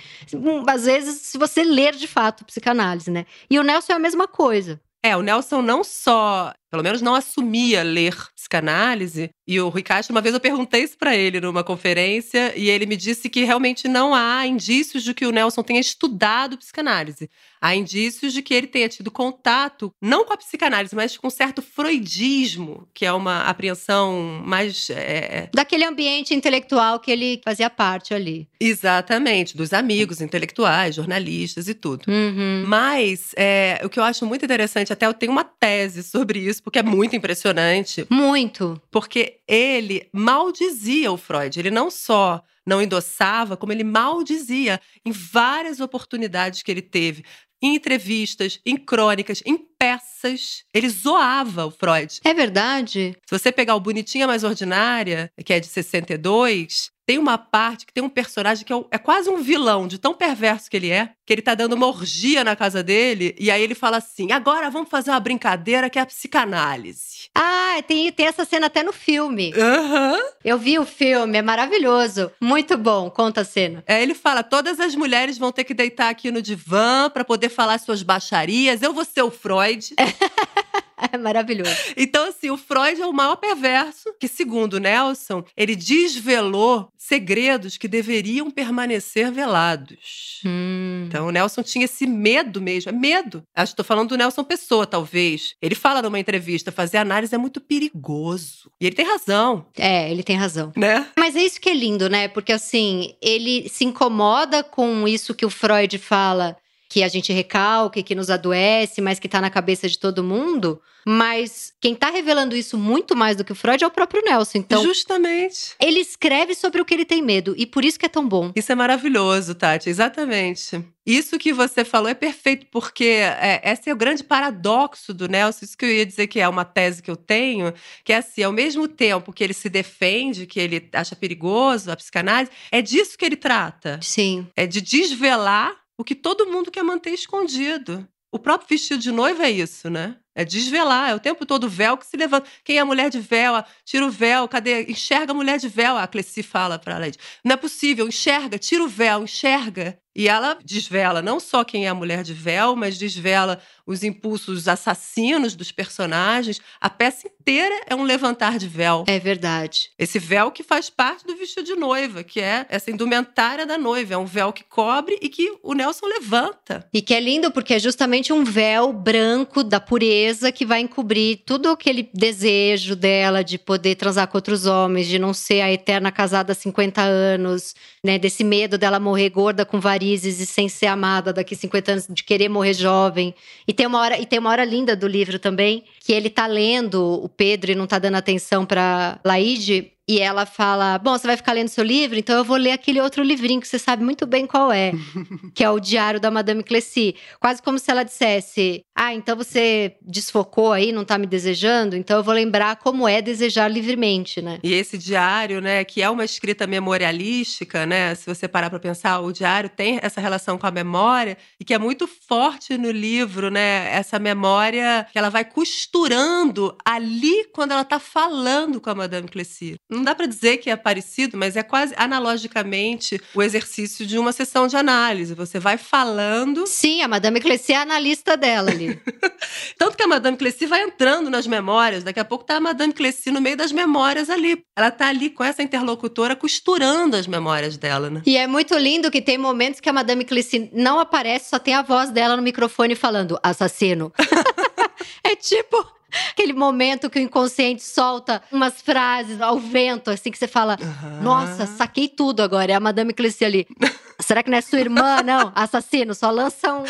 [0.67, 3.25] às vezes se você ler de fato psicanálise, né?
[3.49, 4.82] E o Nelson é a mesma coisa.
[5.06, 9.30] É, o Nelson não só pelo menos não assumia ler psicanálise.
[9.46, 12.88] E o Rui Castro, uma vez eu perguntei isso para ele numa conferência, e ele
[12.88, 17.30] me disse que realmente não há indícios de que o Nelson tenha estudado psicanálise.
[17.62, 21.30] Há indícios de que ele tenha tido contato, não com a psicanálise, mas com um
[21.30, 24.90] certo freudismo, que é uma apreensão mais.
[24.90, 25.50] É...
[25.54, 28.48] Daquele ambiente intelectual que ele fazia parte ali.
[28.60, 32.06] Exatamente, dos amigos intelectuais, jornalistas e tudo.
[32.08, 32.64] Uhum.
[32.66, 36.62] Mas é, o que eu acho muito interessante, até eu tenho uma tese sobre isso
[36.63, 38.08] porque é muito impressionante.
[38.10, 38.82] Muito.
[38.89, 41.60] Porque ele maldizia o Freud.
[41.60, 47.23] Ele não só não endossava, como ele maldizia em várias oportunidades que ele teve
[47.62, 50.65] em entrevistas, em crônicas, em peças.
[50.73, 52.19] Ele zoava o Freud.
[52.23, 53.15] É verdade?
[53.26, 57.94] Se você pegar o Bonitinha Mais Ordinária, que é de 62, tem uma parte que
[57.94, 61.10] tem um personagem que é, é, quase um vilão, de tão perverso que ele é,
[61.26, 64.70] que ele tá dando uma orgia na casa dele, e aí ele fala assim: agora
[64.70, 67.30] vamos fazer uma brincadeira que é a psicanálise.
[67.36, 69.54] Ah, tem, tem essa cena até no filme.
[69.56, 70.13] Aham.
[70.13, 70.24] Uhum.
[70.44, 72.32] Eu vi o filme, é maravilhoso.
[72.42, 73.84] Muito bom, conta a cena.
[73.88, 77.50] É, ele fala: todas as mulheres vão ter que deitar aqui no divã para poder
[77.50, 78.82] falar suas baixarias.
[78.82, 79.94] Eu vou ser o Freud.
[81.13, 81.71] É maravilhoso.
[81.95, 87.88] Então, assim, o Freud é o maior perverso que, segundo Nelson, ele desvelou segredos que
[87.88, 90.41] deveriam permanecer velados.
[90.45, 91.06] Hum.
[91.08, 92.89] Então, o Nelson tinha esse medo mesmo.
[92.89, 93.43] É medo.
[93.56, 95.56] Acho que estou falando do Nelson Pessoa, talvez.
[95.62, 98.71] Ele fala numa entrevista: fazer análise é muito perigoso.
[98.82, 99.65] E ele tem razão.
[99.78, 100.71] É, ele tem razão.
[100.76, 101.08] Né?
[101.17, 102.28] Mas é isso que é lindo, né?
[102.28, 106.58] Porque, assim, ele se incomoda com isso que o Freud fala
[106.93, 110.79] que a gente recalque, que nos adoece, mas que está na cabeça de todo mundo.
[111.03, 114.60] Mas quem está revelando isso muito mais do que o Freud é o próprio Nelson.
[114.60, 115.73] Então, justamente.
[115.79, 118.51] Ele escreve sobre o que ele tem medo e por isso que é tão bom.
[118.56, 119.89] Isso é maravilhoso, Tati.
[119.89, 120.86] Exatamente.
[121.03, 125.65] Isso que você falou é perfeito, porque é, esse é o grande paradoxo do Nelson.
[125.65, 127.73] Isso que eu ia dizer que é uma tese que eu tenho,
[128.06, 131.95] que é assim, ao mesmo tempo que ele se defende, que ele acha perigoso a
[131.95, 133.99] psicanálise, é disso que ele trata.
[134.01, 134.47] Sim.
[134.56, 138.08] É de desvelar o que todo mundo quer manter escondido.
[138.32, 140.19] O próprio vestido de noiva é isso, né?
[140.36, 142.48] É desvelar, é o tempo todo o véu que se levanta.
[142.63, 143.63] Quem é a mulher de véu?
[143.86, 144.84] Tira o véu, cadê?
[144.84, 147.17] Enxerga a mulher de véu, a Cleci fala para a Lady.
[147.43, 150.00] Não é possível, enxerga, tira o véu, enxerga.
[150.15, 154.67] E ela desvela não só quem é a mulher de véu, mas desvela os impulsos
[154.67, 156.62] assassinos dos personagens.
[156.80, 159.04] A peça inteira é um levantar de véu.
[159.08, 159.89] É verdade.
[159.98, 164.13] Esse véu que faz parte do vestido de noiva, que é essa indumentária da noiva.
[164.13, 166.88] É um véu que cobre e que o Nelson levanta.
[166.93, 170.23] E que é lindo porque é justamente um véu branco da pureza
[170.54, 175.34] que vai encobrir tudo aquele desejo dela de poder transar com outros homens, de não
[175.34, 178.18] ser a eterna casada há 50 anos, né?
[178.18, 182.24] Desse medo dela morrer gorda com varizes e sem ser amada daqui 50 anos, de
[182.24, 183.36] querer morrer jovem.
[183.68, 186.30] E e tem uma hora, e tem uma hora linda do livro também, que ele
[186.30, 191.18] tá lendo o Pedro e não tá dando atenção para Laide, e ela fala: Bom,
[191.18, 193.80] você vai ficar lendo seu livro, então eu vou ler aquele outro livrinho que você
[193.80, 194.92] sabe muito bem qual é,
[195.56, 197.16] que é o Diário da Madame Clessy.
[197.39, 202.18] Quase como se ela dissesse: Ah, então você desfocou aí, não tá me desejando, então
[202.18, 204.60] eu vou lembrar como é desejar livremente, né?
[204.63, 208.13] E esse diário, né, que é uma escrita memorialística, né?
[208.16, 211.74] Se você parar para pensar, o diário tem essa relação com a memória e que
[211.74, 213.89] é muito forte no livro, né?
[213.94, 219.76] Essa memória que ela vai costurando ali quando ela tá falando com a Madame Clessy
[219.93, 224.32] não dá para dizer que é parecido, mas é quase analogicamente o exercício de uma
[224.32, 225.34] sessão de análise.
[225.34, 226.65] Você vai falando.
[226.67, 228.99] Sim, a Madame Clessy é a analista dela ali.
[229.77, 232.03] Tanto que a Madame Clessy vai entrando nas memórias.
[232.03, 234.63] Daqui a pouco tá a Madame Clessy no meio das memórias ali.
[234.75, 238.21] Ela tá ali com essa interlocutora costurando as memórias dela, né?
[238.25, 241.73] E é muito lindo que tem momentos que a Madame Clessy não aparece, só tem
[241.73, 244.12] a voz dela no microfone falando assassino.
[245.23, 245.86] é tipo
[246.32, 251.23] Aquele momento que o inconsciente solta umas frases ao vento, assim que você fala: uhum.
[251.23, 252.71] Nossa, saquei tudo agora.
[252.71, 253.67] É a Madame Clessy ali.
[254.19, 255.21] Será que não é sua irmã?
[255.21, 256.84] Não, assassino, só lança um,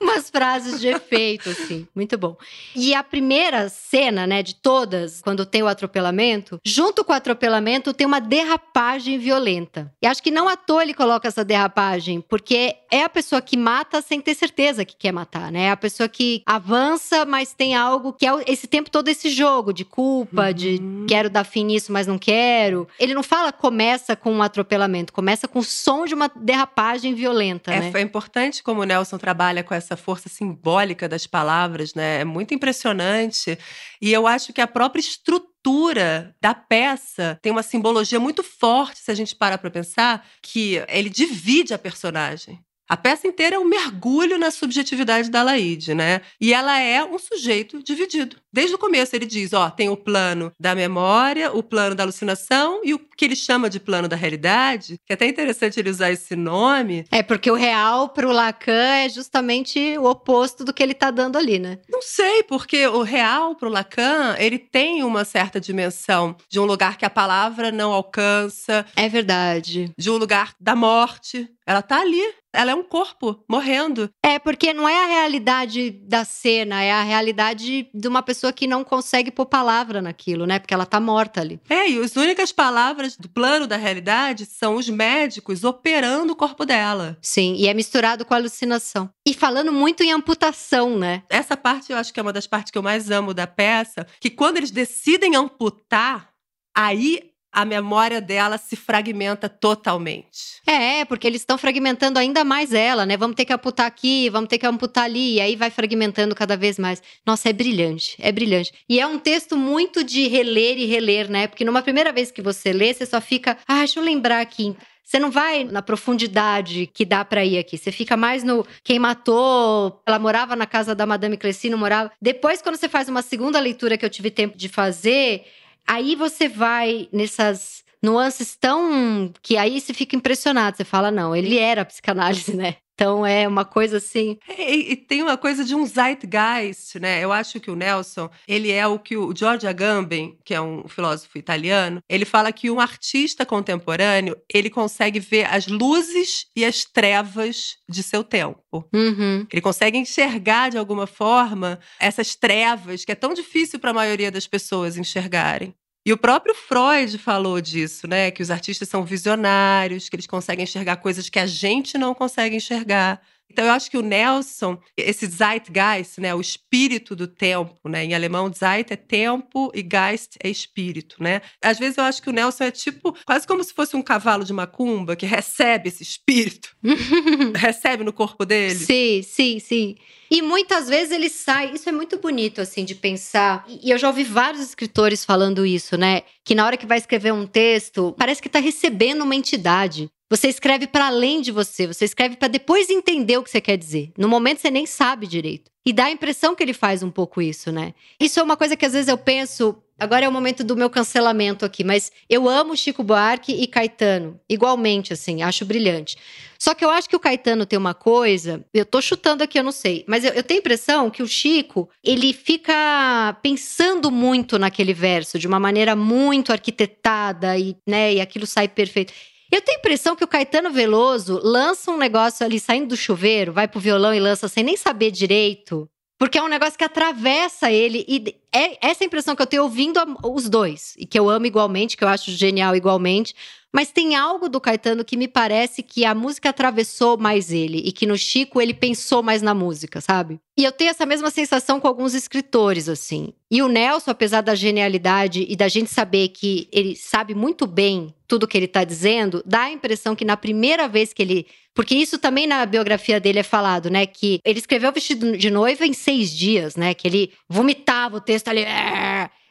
[0.00, 1.86] umas frases de efeito, assim.
[1.94, 2.36] Muito bom.
[2.74, 7.94] E a primeira cena, né, de todas, quando tem o atropelamento, junto com o atropelamento
[7.94, 9.92] tem uma derrapagem violenta.
[10.02, 13.56] E acho que não à toa ele coloca essa derrapagem, porque é a pessoa que
[13.56, 15.64] mata sem ter certeza que quer matar, né?
[15.64, 19.72] É a pessoa que avança, mas tem algo que é esse tempo todo esse jogo
[19.72, 20.52] de culpa, uhum.
[20.52, 22.88] de quero dar fim nisso, mas não quero.
[22.98, 27.72] Ele não fala começa com um atropelamento, começa com o som de uma derrapagem violenta,
[27.72, 27.92] é, né?
[27.94, 32.20] É importante como o Nelson trabalha com essa força simbólica das palavras, né?
[32.20, 33.58] É muito impressionante.
[34.00, 39.10] E eu acho que a própria estrutura da peça tem uma simbologia muito forte, se
[39.10, 42.60] a gente parar para pensar, que ele divide a personagem.
[42.88, 46.20] A peça inteira é um mergulho na subjetividade da Laide, né?
[46.40, 48.36] E ela é um sujeito dividido.
[48.52, 52.80] Desde o começo ele diz, ó, tem o plano da memória, o plano da alucinação
[52.84, 56.10] e o que ele chama de plano da realidade, que é até interessante ele usar
[56.10, 57.04] esse nome.
[57.10, 61.10] É porque o real para o Lacan é justamente o oposto do que ele está
[61.10, 61.78] dando ali, né?
[61.88, 66.64] Não sei, porque o real para o Lacan, ele tem uma certa dimensão de um
[66.64, 68.86] lugar que a palavra não alcança.
[68.94, 69.90] É verdade.
[69.98, 71.48] De um lugar da morte.
[71.66, 72.22] Ela tá ali
[72.56, 74.10] Ela é um corpo morrendo.
[74.24, 78.66] É, porque não é a realidade da cena, é a realidade de uma pessoa que
[78.66, 80.58] não consegue pôr palavra naquilo, né?
[80.58, 81.60] Porque ela tá morta ali.
[81.68, 86.64] É, e as únicas palavras do plano da realidade são os médicos operando o corpo
[86.64, 87.18] dela.
[87.20, 89.10] Sim, e é misturado com alucinação.
[89.26, 91.22] E falando muito em amputação, né?
[91.28, 94.06] Essa parte eu acho que é uma das partes que eu mais amo da peça,
[94.20, 96.30] que quando eles decidem amputar,
[96.74, 100.60] aí a memória dela se fragmenta totalmente.
[100.66, 103.16] É, porque eles estão fragmentando ainda mais ela, né?
[103.16, 106.54] Vamos ter que amputar aqui, vamos ter que amputar ali, e aí vai fragmentando cada
[106.54, 107.02] vez mais.
[107.24, 108.74] Nossa, é brilhante, é brilhante.
[108.86, 111.46] E é um texto muito de reler e reler, né?
[111.46, 114.76] Porque numa primeira vez que você lê, você só fica, ah, deixa eu lembrar aqui.
[115.02, 117.78] Você não vai na profundidade que dá para ir aqui.
[117.78, 120.02] Você fica mais no quem matou.
[120.04, 122.12] Ela morava na casa da Madame Cleci, não morava.
[122.20, 125.46] Depois, quando você faz uma segunda leitura que eu tive tempo de fazer,
[125.86, 130.76] Aí você vai nessas nuances tão que aí você fica impressionado.
[130.76, 132.76] Você fala, não, ele era psicanálise, né?
[132.96, 134.38] Então é uma coisa assim.
[134.48, 137.22] É, e, e, tem uma coisa de um zeitgeist, né?
[137.22, 140.88] Eu acho que o Nelson, ele é o que o George Agamben, que é um
[140.88, 146.84] filósofo italiano, ele fala que um artista contemporâneo, ele consegue ver as luzes e as
[146.84, 148.88] trevas de seu tempo.
[148.94, 149.46] Uhum.
[149.52, 154.30] Ele consegue enxergar de alguma forma essas trevas que é tão difícil para a maioria
[154.30, 155.74] das pessoas enxergarem.
[156.06, 158.30] E o próprio Freud falou disso, né?
[158.30, 162.54] Que os artistas são visionários, que eles conseguem enxergar coisas que a gente não consegue
[162.54, 163.20] enxergar.
[163.50, 168.14] Então eu acho que o Nelson, esse Zeitgeist, né, o espírito do tempo, né, em
[168.14, 171.40] alemão Zeit é tempo e Geist é espírito, né?
[171.62, 174.44] Às vezes eu acho que o Nelson é tipo quase como se fosse um cavalo
[174.44, 176.76] de macumba que recebe esse espírito,
[177.56, 178.74] recebe no corpo dele.
[178.74, 179.96] Sim, sim, sim.
[180.30, 183.64] E muitas vezes ele sai, isso é muito bonito assim de pensar.
[183.68, 186.22] E eu já ouvi vários escritores falando isso, né?
[186.44, 190.10] Que na hora que vai escrever um texto, parece que está recebendo uma entidade.
[190.28, 193.76] Você escreve para além de você, você escreve para depois entender o que você quer
[193.76, 194.10] dizer.
[194.18, 195.70] No momento você nem sabe direito.
[195.84, 197.94] E dá a impressão que ele faz um pouco isso, né?
[198.18, 200.90] Isso é uma coisa que às vezes eu penso, agora é o momento do meu
[200.90, 206.16] cancelamento aqui, mas eu amo Chico Buarque e Caetano, igualmente assim, acho brilhante.
[206.58, 209.62] Só que eu acho que o Caetano tem uma coisa, eu tô chutando aqui, eu
[209.62, 214.58] não sei, mas eu, eu tenho a impressão que o Chico, ele fica pensando muito
[214.58, 219.12] naquele verso, de uma maneira muito arquitetada e, né, e aquilo sai perfeito.
[219.50, 223.52] Eu tenho a impressão que o Caetano Veloso lança um negócio ali saindo do chuveiro,
[223.52, 225.88] vai pro violão e lança sem nem saber direito.
[226.18, 228.04] Porque é um negócio que atravessa ele.
[228.08, 230.94] E é essa impressão que eu tenho ouvindo os dois.
[230.98, 233.34] E que eu amo igualmente, que eu acho genial igualmente.
[233.76, 237.92] Mas tem algo do Caetano que me parece que a música atravessou mais ele e
[237.92, 240.40] que no Chico ele pensou mais na música, sabe?
[240.56, 243.34] E eu tenho essa mesma sensação com alguns escritores, assim.
[243.50, 248.14] E o Nelson, apesar da genialidade e da gente saber que ele sabe muito bem
[248.26, 251.46] tudo que ele tá dizendo, dá a impressão que na primeira vez que ele.
[251.74, 254.06] Porque isso também na biografia dele é falado, né?
[254.06, 256.94] Que ele escreveu o vestido de noiva em seis dias, né?
[256.94, 258.64] Que ele vomitava o texto ali.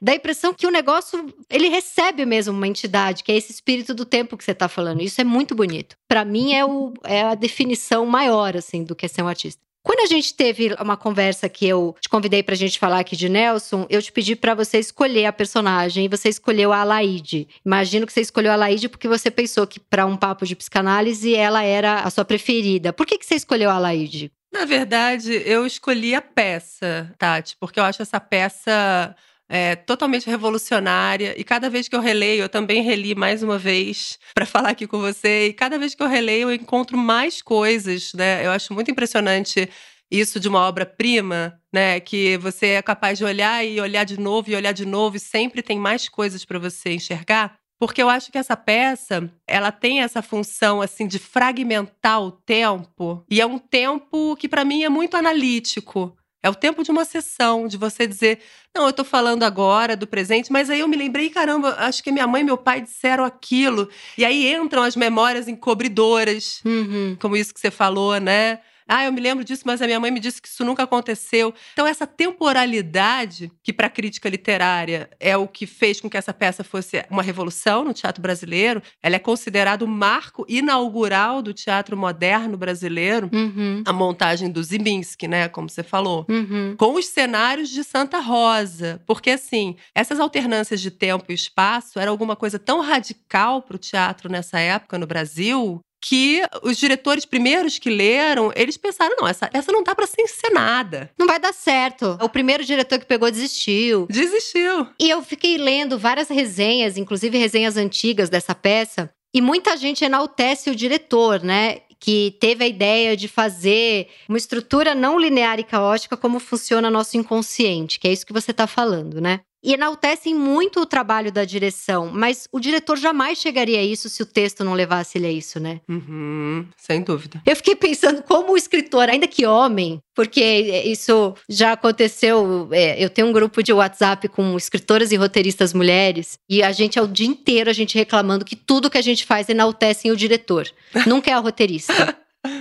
[0.05, 3.91] Dá a impressão que o negócio, ele recebe mesmo uma entidade, que é esse espírito
[3.91, 5.01] do tempo que você tá falando.
[5.01, 5.97] Isso é muito bonito.
[6.07, 9.59] Para mim é, o, é a definição maior, assim, do que é ser um artista.
[9.81, 13.27] Quando a gente teve uma conversa que eu te convidei pra gente falar aqui de
[13.27, 17.47] Nelson, eu te pedi para você escolher a personagem e você escolheu a Alaide.
[17.65, 21.33] Imagino que você escolheu a Alaide porque você pensou que para um papo de psicanálise
[21.33, 22.93] ela era a sua preferida.
[22.93, 24.31] Por que, que você escolheu a Alaide?
[24.53, 29.15] Na verdade, eu escolhi a peça, Tati, porque eu acho essa peça
[29.49, 31.33] é, totalmente revolucionária.
[31.39, 34.87] E cada vez que eu releio, eu também reli mais uma vez para falar aqui
[34.87, 35.47] com você.
[35.47, 38.45] E cada vez que eu releio, eu encontro mais coisas, né?
[38.45, 39.69] Eu acho muito impressionante
[40.09, 41.99] isso de uma obra-prima, né?
[41.99, 45.19] Que você é capaz de olhar e olhar de novo e olhar de novo e
[45.19, 47.57] sempre tem mais coisas para você enxergar.
[47.77, 53.25] Porque eu acho que essa peça, ela tem essa função assim de fragmentar o tempo,
[53.29, 56.15] e é um tempo que para mim é muito analítico.
[56.45, 58.37] É o tempo de uma sessão, de você dizer,
[58.71, 62.11] não, eu estou falando agora do presente, mas aí eu me lembrei, caramba, acho que
[62.11, 63.89] minha mãe e meu pai disseram aquilo.
[64.15, 67.17] E aí entram as memórias encobridoras, uhum.
[67.19, 68.59] como isso que você falou, né?
[68.87, 71.53] Ah, eu me lembro disso, mas a minha mãe me disse que isso nunca aconteceu.
[71.73, 76.33] Então, essa temporalidade, que para a crítica literária é o que fez com que essa
[76.33, 81.97] peça fosse uma revolução no teatro brasileiro, ela é considerada o marco inaugural do teatro
[81.97, 83.83] moderno brasileiro, uhum.
[83.85, 86.75] a montagem do Ziminski, né, como você falou, uhum.
[86.77, 89.01] com os cenários de Santa Rosa.
[89.07, 93.79] Porque, assim, essas alternâncias de tempo e espaço era alguma coisa tão radical para o
[93.79, 99.49] teatro nessa época no Brasil que os diretores primeiros que leram, eles pensaram, não, essa,
[99.51, 101.09] essa não dá para ser encenada.
[101.17, 102.15] Não vai dar certo.
[102.21, 104.05] O primeiro diretor que pegou desistiu.
[104.07, 104.87] Desistiu.
[104.99, 110.69] E eu fiquei lendo várias resenhas, inclusive resenhas antigas dessa peça, e muita gente enaltece
[110.69, 111.79] o diretor, né?
[111.99, 117.17] que teve a ideia de fazer uma estrutura não linear e caótica como funciona nosso
[117.17, 119.39] inconsciente, que é isso que você está falando, né?
[119.65, 124.21] E enaltecem muito o trabalho da direção, mas o diretor jamais chegaria a isso se
[124.21, 125.81] o texto não levasse ele a isso, né?
[125.89, 127.41] Uhum, sem dúvida.
[127.43, 130.41] Eu fiquei pensando como o escritor, ainda que homem, porque
[130.85, 132.69] isso já aconteceu.
[132.71, 136.99] É, eu tenho um grupo de WhatsApp com escritoras e roteiristas mulheres, e a gente
[136.99, 140.15] é o dia inteiro a gente reclamando que tudo que a gente faz enaltecem o
[140.15, 140.69] diretor.
[141.07, 142.15] Nunca é o roteirista.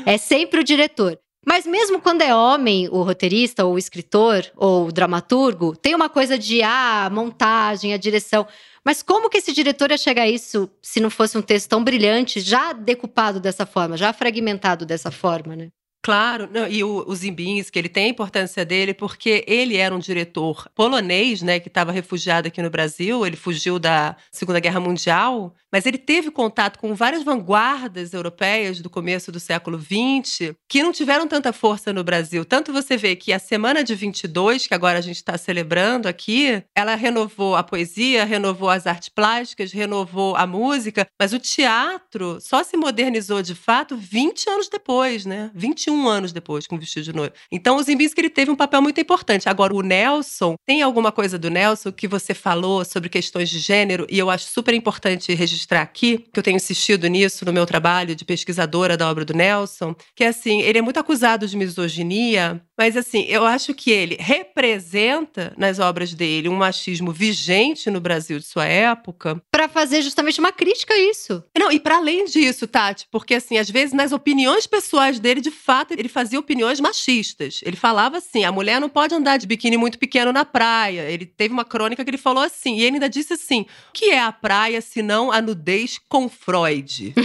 [0.07, 1.19] É sempre o diretor.
[1.47, 6.09] Mas mesmo quando é homem, o roteirista, ou o escritor, ou o dramaturgo, tem uma
[6.09, 8.47] coisa de ah, a montagem, a direção.
[8.84, 11.82] Mas como que esse diretor ia chegar a isso se não fosse um texto tão
[11.82, 15.70] brilhante, já decupado dessa forma, já fragmentado dessa forma, né?
[16.05, 19.99] Claro, não, e o, o Zimbinski, ele tem a importância dele porque ele era um
[19.99, 25.55] diretor polonês, né, que estava refugiado aqui no Brasil, ele fugiu da Segunda Guerra Mundial,
[25.73, 30.93] mas ele teve contato com várias vanguardas europeias do começo do século XX que não
[30.93, 32.45] tiveram tanta força no Brasil.
[32.45, 36.63] Tanto você vê que a Semana de 22, que agora a gente está celebrando aqui,
[36.77, 42.63] ela renovou a poesia, renovou as artes plásticas, renovou a música, mas o teatro só
[42.63, 45.51] se modernizou de fato 20 anos depois, né?
[45.55, 47.32] 21 21 anos depois com o vestido de noiva.
[47.51, 49.49] Então o Zimbinski ele teve um papel muito importante.
[49.49, 54.07] Agora o Nelson, tem alguma coisa do Nelson que você falou sobre questões de gênero
[54.11, 58.14] e eu acho super importante registrar aqui, que eu tenho insistido nisso no meu trabalho
[58.14, 62.61] de pesquisadora da obra do Nelson, que é assim, ele é muito acusado de misoginia,
[62.76, 68.38] mas assim, eu acho que ele representa nas obras dele um machismo vigente no Brasil
[68.38, 71.42] de sua época, para fazer justamente uma crítica a isso.
[71.57, 75.51] Não, e para além disso, Tati, porque assim, às vezes nas opiniões pessoais dele, de
[75.51, 77.61] fato ele fazia opiniões machistas.
[77.64, 81.11] Ele falava assim: a mulher não pode andar de biquíni muito pequeno na praia.
[81.11, 84.11] Ele teve uma crônica que ele falou assim, e ele ainda disse assim: o que
[84.11, 87.14] é a praia se não a nudez com Freud?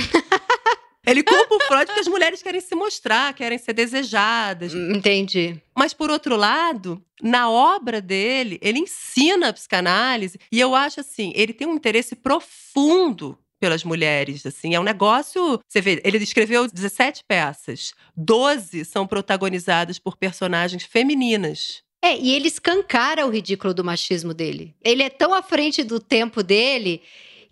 [1.10, 4.76] Ele culpa o Freud porque as mulheres querem se mostrar, querem ser desejadas.
[4.76, 5.60] Entendi.
[5.76, 11.32] Mas, por outro lado, na obra dele, ele ensina a psicanálise e eu acho assim,
[11.36, 16.68] ele tem um interesse profundo pelas mulheres, assim, é um negócio, você vê, ele escreveu
[16.68, 21.84] 17 peças, 12 são protagonizadas por personagens femininas.
[22.02, 24.74] É, e ele escancara o ridículo do machismo dele.
[24.82, 27.02] Ele é tão à frente do tempo dele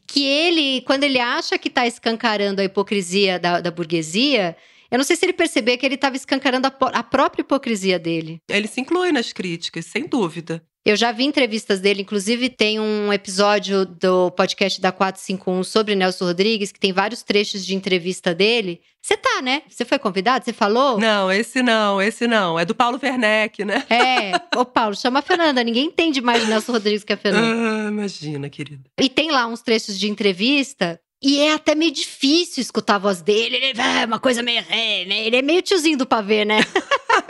[0.08, 4.56] que ele, quando ele acha que está escancarando a hipocrisia da, da burguesia,
[4.90, 8.42] eu não sei se ele percebeu que ele estava escancarando a, a, própria hipocrisia dele.
[8.50, 10.64] Ele se inclui nas críticas, sem dúvida.
[10.88, 16.24] Eu já vi entrevistas dele, inclusive tem um episódio do podcast da 451 sobre Nelson
[16.24, 18.80] Rodrigues, que tem vários trechos de entrevista dele.
[19.02, 19.64] Você tá, né?
[19.68, 20.46] Você foi convidado?
[20.46, 20.98] Você falou?
[20.98, 22.58] Não, esse não, esse não.
[22.58, 23.84] É do Paulo Werneck, né?
[23.90, 24.32] É.
[24.58, 25.62] Ô, Paulo, chama a Fernanda.
[25.62, 27.46] Ninguém entende mais de Nelson Rodrigues que a Fernanda.
[27.46, 28.90] Ah, imagina, querida.
[28.98, 33.22] E tem lá uns trechos de entrevista e é até meio difícil escutar a voz
[33.22, 33.58] dele.
[33.58, 34.64] Ele é uma coisa meio.
[34.70, 35.26] É, né?
[35.26, 36.60] Ele é meio tiozinho do pavê, né?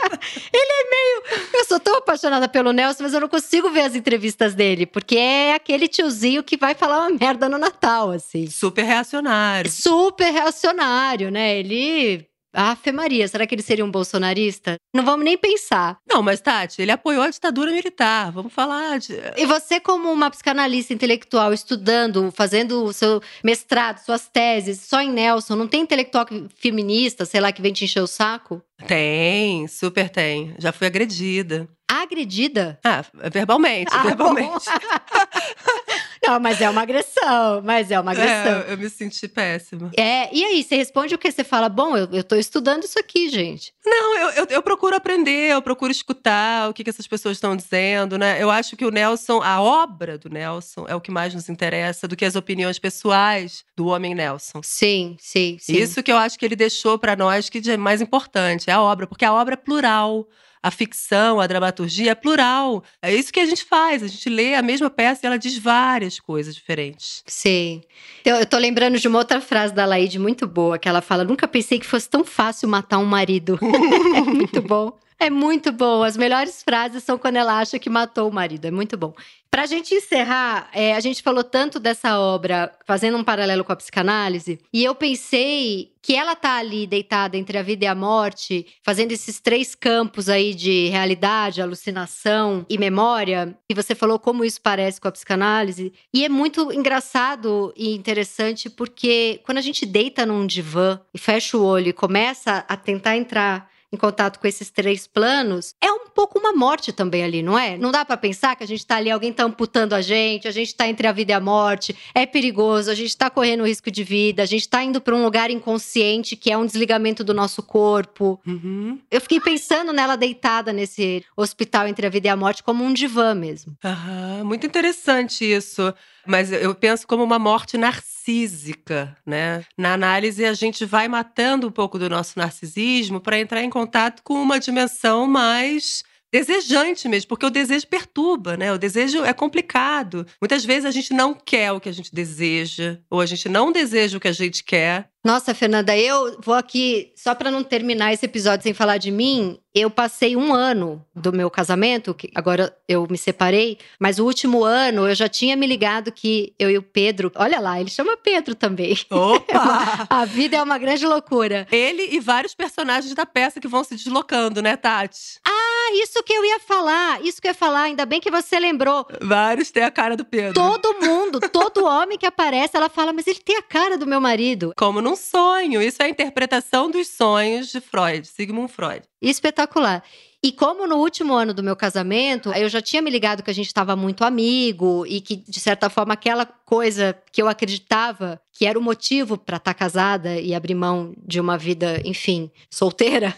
[0.52, 1.48] ele é meio.
[1.54, 5.16] Eu sou tão apaixonada pelo Nelson, mas eu não consigo ver as entrevistas dele, porque
[5.16, 8.48] é aquele tiozinho que vai falar uma merda no Natal, assim.
[8.48, 9.70] Super reacionário.
[9.70, 11.58] Super reacionário, né?
[11.58, 12.26] Ele
[12.60, 14.74] Afe Maria, será que ele seria um bolsonarista?
[14.92, 15.96] Não vamos nem pensar.
[16.12, 18.32] Não, mas Tati, ele apoiou a ditadura militar.
[18.32, 19.14] Vamos falar de.
[19.36, 25.12] E você, como uma psicanalista intelectual, estudando, fazendo o seu mestrado, suas teses, só em
[25.12, 28.60] Nelson, não tem intelectual feminista, sei lá, que vem te encher o saco?
[28.88, 30.56] Tem, super tem.
[30.58, 31.68] Já fui agredida.
[31.88, 32.78] Agredida?
[32.84, 34.66] Ah, verbalmente, ah, verbalmente.
[36.26, 38.62] Não, mas é uma agressão, mas é uma agressão.
[38.62, 39.90] É, eu me senti péssima.
[39.96, 41.30] É, e aí, você responde o que?
[41.30, 43.72] Você fala, bom, eu, eu tô estudando isso aqui, gente.
[43.84, 47.56] Não, eu, eu, eu procuro aprender, eu procuro escutar o que, que essas pessoas estão
[47.56, 48.42] dizendo, né?
[48.42, 52.08] Eu acho que o Nelson, a obra do Nelson, é o que mais nos interessa
[52.08, 54.60] do que as opiniões pessoais do homem Nelson.
[54.62, 55.76] Sim, sim, sim.
[55.76, 58.80] Isso que eu acho que ele deixou para nós que é mais importante, é a
[58.80, 60.26] obra, porque a obra é plural
[60.62, 62.82] a ficção, a dramaturgia é plural.
[63.02, 64.02] É isso que a gente faz.
[64.02, 67.22] A gente lê a mesma peça e ela diz várias coisas diferentes.
[67.26, 67.82] Sim.
[68.24, 71.24] Eu, eu tô lembrando de uma outra frase da Laide muito boa, que ela fala:
[71.24, 73.58] Nunca pensei que fosse tão fácil matar um marido.
[74.16, 74.92] é muito bom.
[75.20, 76.04] É muito bom.
[76.04, 78.66] As melhores frases são quando ela acha que matou o marido.
[78.66, 79.12] É muito bom.
[79.50, 83.72] Para a gente encerrar, é, a gente falou tanto dessa obra, fazendo um paralelo com
[83.72, 87.94] a psicanálise, e eu pensei que ela tá ali deitada entre a vida e a
[87.94, 93.58] morte, fazendo esses três campos aí de realidade, alucinação e memória.
[93.68, 95.92] E você falou como isso parece com a psicanálise.
[96.14, 101.56] E é muito engraçado e interessante porque quando a gente deita num divã e fecha
[101.56, 106.08] o olho e começa a tentar entrar em contato com esses três planos, é um
[106.08, 107.76] pouco uma morte também ali, não é?
[107.78, 110.50] Não dá para pensar que a gente tá ali, alguém tá amputando a gente, a
[110.50, 113.90] gente tá entre a vida e a morte, é perigoso, a gente tá correndo risco
[113.90, 117.32] de vida, a gente tá indo para um lugar inconsciente que é um desligamento do
[117.32, 118.40] nosso corpo.
[118.46, 118.98] Uhum.
[119.10, 122.92] Eu fiquei pensando nela deitada nesse hospital entre a vida e a morte como um
[122.92, 123.76] divã mesmo.
[123.84, 125.94] Aham, muito interessante isso.
[126.28, 129.64] Mas eu penso como uma morte narcísica, né?
[129.78, 134.22] Na análise, a gente vai matando um pouco do nosso narcisismo para entrar em contato
[134.22, 138.70] com uma dimensão mais desejante mesmo, porque o desejo perturba, né?
[138.72, 140.26] O desejo é complicado.
[140.40, 143.72] Muitas vezes a gente não quer o que a gente deseja, ou a gente não
[143.72, 145.08] deseja o que a gente quer.
[145.28, 149.58] Nossa, Fernanda, eu vou aqui, só para não terminar esse episódio sem falar de mim,
[149.74, 154.64] eu passei um ano do meu casamento, que agora eu me separei, mas o último
[154.64, 158.16] ano eu já tinha me ligado que eu e o Pedro, olha lá, ele chama
[158.16, 158.96] Pedro também.
[159.10, 160.06] Opa!
[160.08, 161.68] A vida é uma grande loucura.
[161.70, 165.38] Ele e vários personagens da peça que vão se deslocando, né, Tati?
[165.46, 168.58] Ah, isso que eu ia falar, isso que eu ia falar, ainda bem que você
[168.58, 169.06] lembrou.
[169.20, 170.54] Vários têm a cara do Pedro.
[170.54, 174.20] Todo mundo, todo homem que aparece, ela fala, mas ele tem a cara do meu
[174.20, 174.72] marido.
[174.76, 175.82] Como num sonho.
[175.82, 179.02] Isso é a interpretação dos sonhos de Freud, Sigmund Freud.
[179.20, 180.02] Espetacular.
[180.40, 183.54] E como no último ano do meu casamento, eu já tinha me ligado que a
[183.54, 188.64] gente estava muito amigo e que, de certa forma, aquela coisa que eu acreditava que
[188.64, 193.34] era o motivo para estar tá casada e abrir mão de uma vida, enfim, solteira,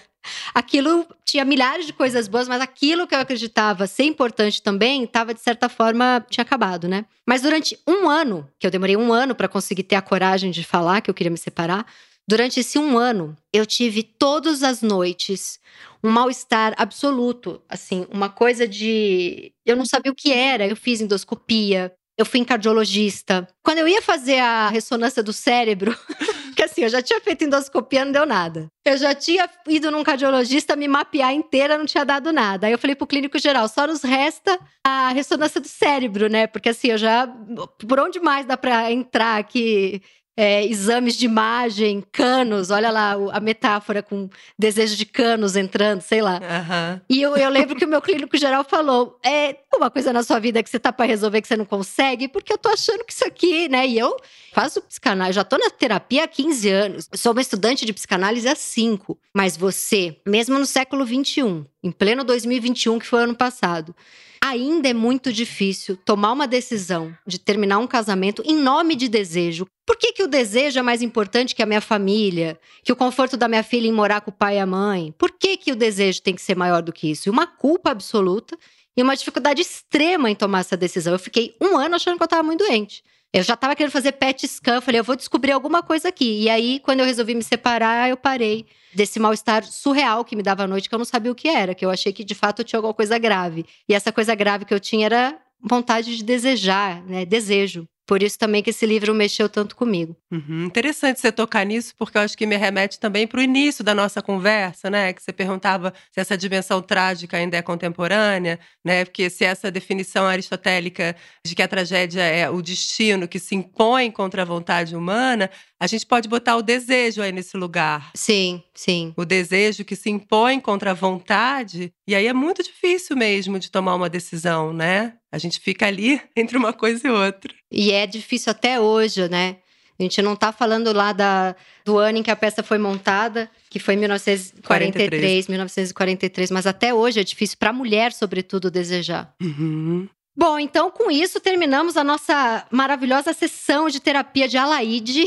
[0.54, 5.32] aquilo tinha milhares de coisas boas, mas aquilo que eu acreditava ser importante também estava,
[5.34, 7.04] de certa forma, tinha acabado, né?
[7.26, 10.64] Mas durante um ano, que eu demorei um ano para conseguir ter a coragem de
[10.64, 11.86] falar que eu queria me separar,
[12.28, 15.58] durante esse um ano, eu tive todas as noites
[16.02, 19.52] um mal-estar absoluto, assim, uma coisa de.
[19.66, 23.48] Eu não sabia o que era, eu fiz endoscopia, eu fui em cardiologista.
[23.62, 25.96] Quando eu ia fazer a ressonância do cérebro,
[26.54, 28.68] que assim, eu já tinha feito endoscopia, não deu nada.
[28.84, 32.66] Eu já tinha ido num cardiologista me mapear inteira, não tinha dado nada.
[32.66, 36.46] Aí eu falei pro clínico geral, só nos resta a ressonância do cérebro, né?
[36.46, 37.26] Porque assim, eu já.
[37.26, 40.02] Por onde mais dá pra entrar aqui?
[40.40, 46.22] É, exames de imagem, canos, olha lá a metáfora com desejo de canos entrando, sei
[46.22, 46.36] lá.
[46.36, 47.00] Uhum.
[47.10, 50.38] E eu, eu, lembro que o meu clínico geral falou: é uma coisa na sua
[50.38, 53.12] vida que você tá para resolver que você não consegue, porque eu tô achando que
[53.12, 53.86] isso aqui, né?
[53.86, 54.16] E eu
[54.54, 58.56] faço psicanálise, já tô na terapia há 15 anos, sou uma estudante de psicanálise há
[58.56, 59.18] 5.
[59.34, 63.94] Mas você, mesmo no século 21, em pleno 2021, que foi ano passado,
[64.42, 69.66] ainda é muito difícil tomar uma decisão de terminar um casamento em nome de desejo.
[69.86, 72.58] Por que, que o desejo é mais importante que a minha família?
[72.82, 75.14] Que o conforto da minha filha em morar com o pai e a mãe?
[75.18, 77.28] Por que, que o desejo tem que ser maior do que isso?
[77.28, 78.56] E uma culpa absoluta
[78.96, 81.12] e uma dificuldade extrema em tomar essa decisão.
[81.12, 83.04] Eu fiquei um ano achando que eu estava muito doente.
[83.32, 86.42] Eu já estava querendo fazer PET scan, falei, eu vou descobrir alguma coisa aqui.
[86.42, 90.64] E aí, quando eu resolvi me separar, eu parei desse mal-estar surreal que me dava
[90.64, 92.60] à noite, que eu não sabia o que era, que eu achei que de fato
[92.60, 93.64] eu tinha alguma coisa grave.
[93.88, 97.24] E essa coisa grave que eu tinha era vontade de desejar, né?
[97.24, 97.86] Desejo.
[98.10, 100.16] Por isso também que esse livro mexeu tanto comigo.
[100.32, 100.64] Uhum.
[100.64, 103.94] Interessante você tocar nisso, porque eu acho que me remete também para o início da
[103.94, 105.12] nossa conversa, né?
[105.12, 109.04] Que você perguntava se essa dimensão trágica ainda é contemporânea, né?
[109.04, 111.14] Porque se essa definição aristotélica
[111.46, 115.48] de que a tragédia é o destino que se impõe contra a vontade humana,
[115.80, 118.10] a gente pode botar o desejo aí nesse lugar.
[118.14, 119.14] Sim, sim.
[119.16, 121.90] O desejo que se impõe contra a vontade.
[122.06, 125.14] E aí é muito difícil mesmo de tomar uma decisão, né?
[125.32, 127.54] A gente fica ali entre uma coisa e outra.
[127.72, 129.56] E é difícil até hoje, né?
[129.98, 131.54] A gente não está falando lá da,
[131.84, 135.48] do ano em que a peça foi montada, que foi 1943, 43.
[135.48, 139.34] 1943, mas até hoje é difícil para a mulher, sobretudo, desejar.
[139.42, 140.08] Uhum.
[140.36, 145.24] Bom, então com isso terminamos a nossa maravilhosa sessão de terapia de Alaide.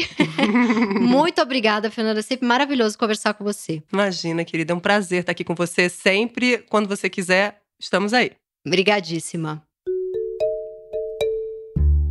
[0.99, 2.19] Muito obrigada, Fernanda.
[2.19, 3.83] É sempre maravilhoso conversar com você.
[3.91, 6.59] Imagina, querida, é um prazer estar aqui com você sempre.
[6.69, 8.31] Quando você quiser, estamos aí.
[8.65, 9.61] Obrigadíssima.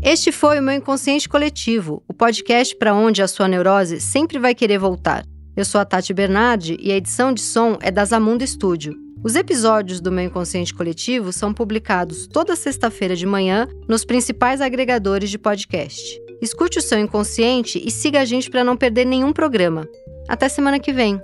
[0.02, 4.54] Este foi o meu Inconsciente Coletivo, o podcast para onde a sua neurose sempre vai
[4.54, 5.24] querer voltar.
[5.56, 9.01] Eu sou a Tati Bernardi e a edição de som é da Zamunda Studio.
[9.24, 15.30] Os episódios do meu inconsciente coletivo são publicados toda sexta-feira de manhã nos principais agregadores
[15.30, 16.20] de podcast.
[16.40, 19.88] Escute o seu inconsciente e siga a gente para não perder nenhum programa.
[20.28, 21.20] Até semana que vem!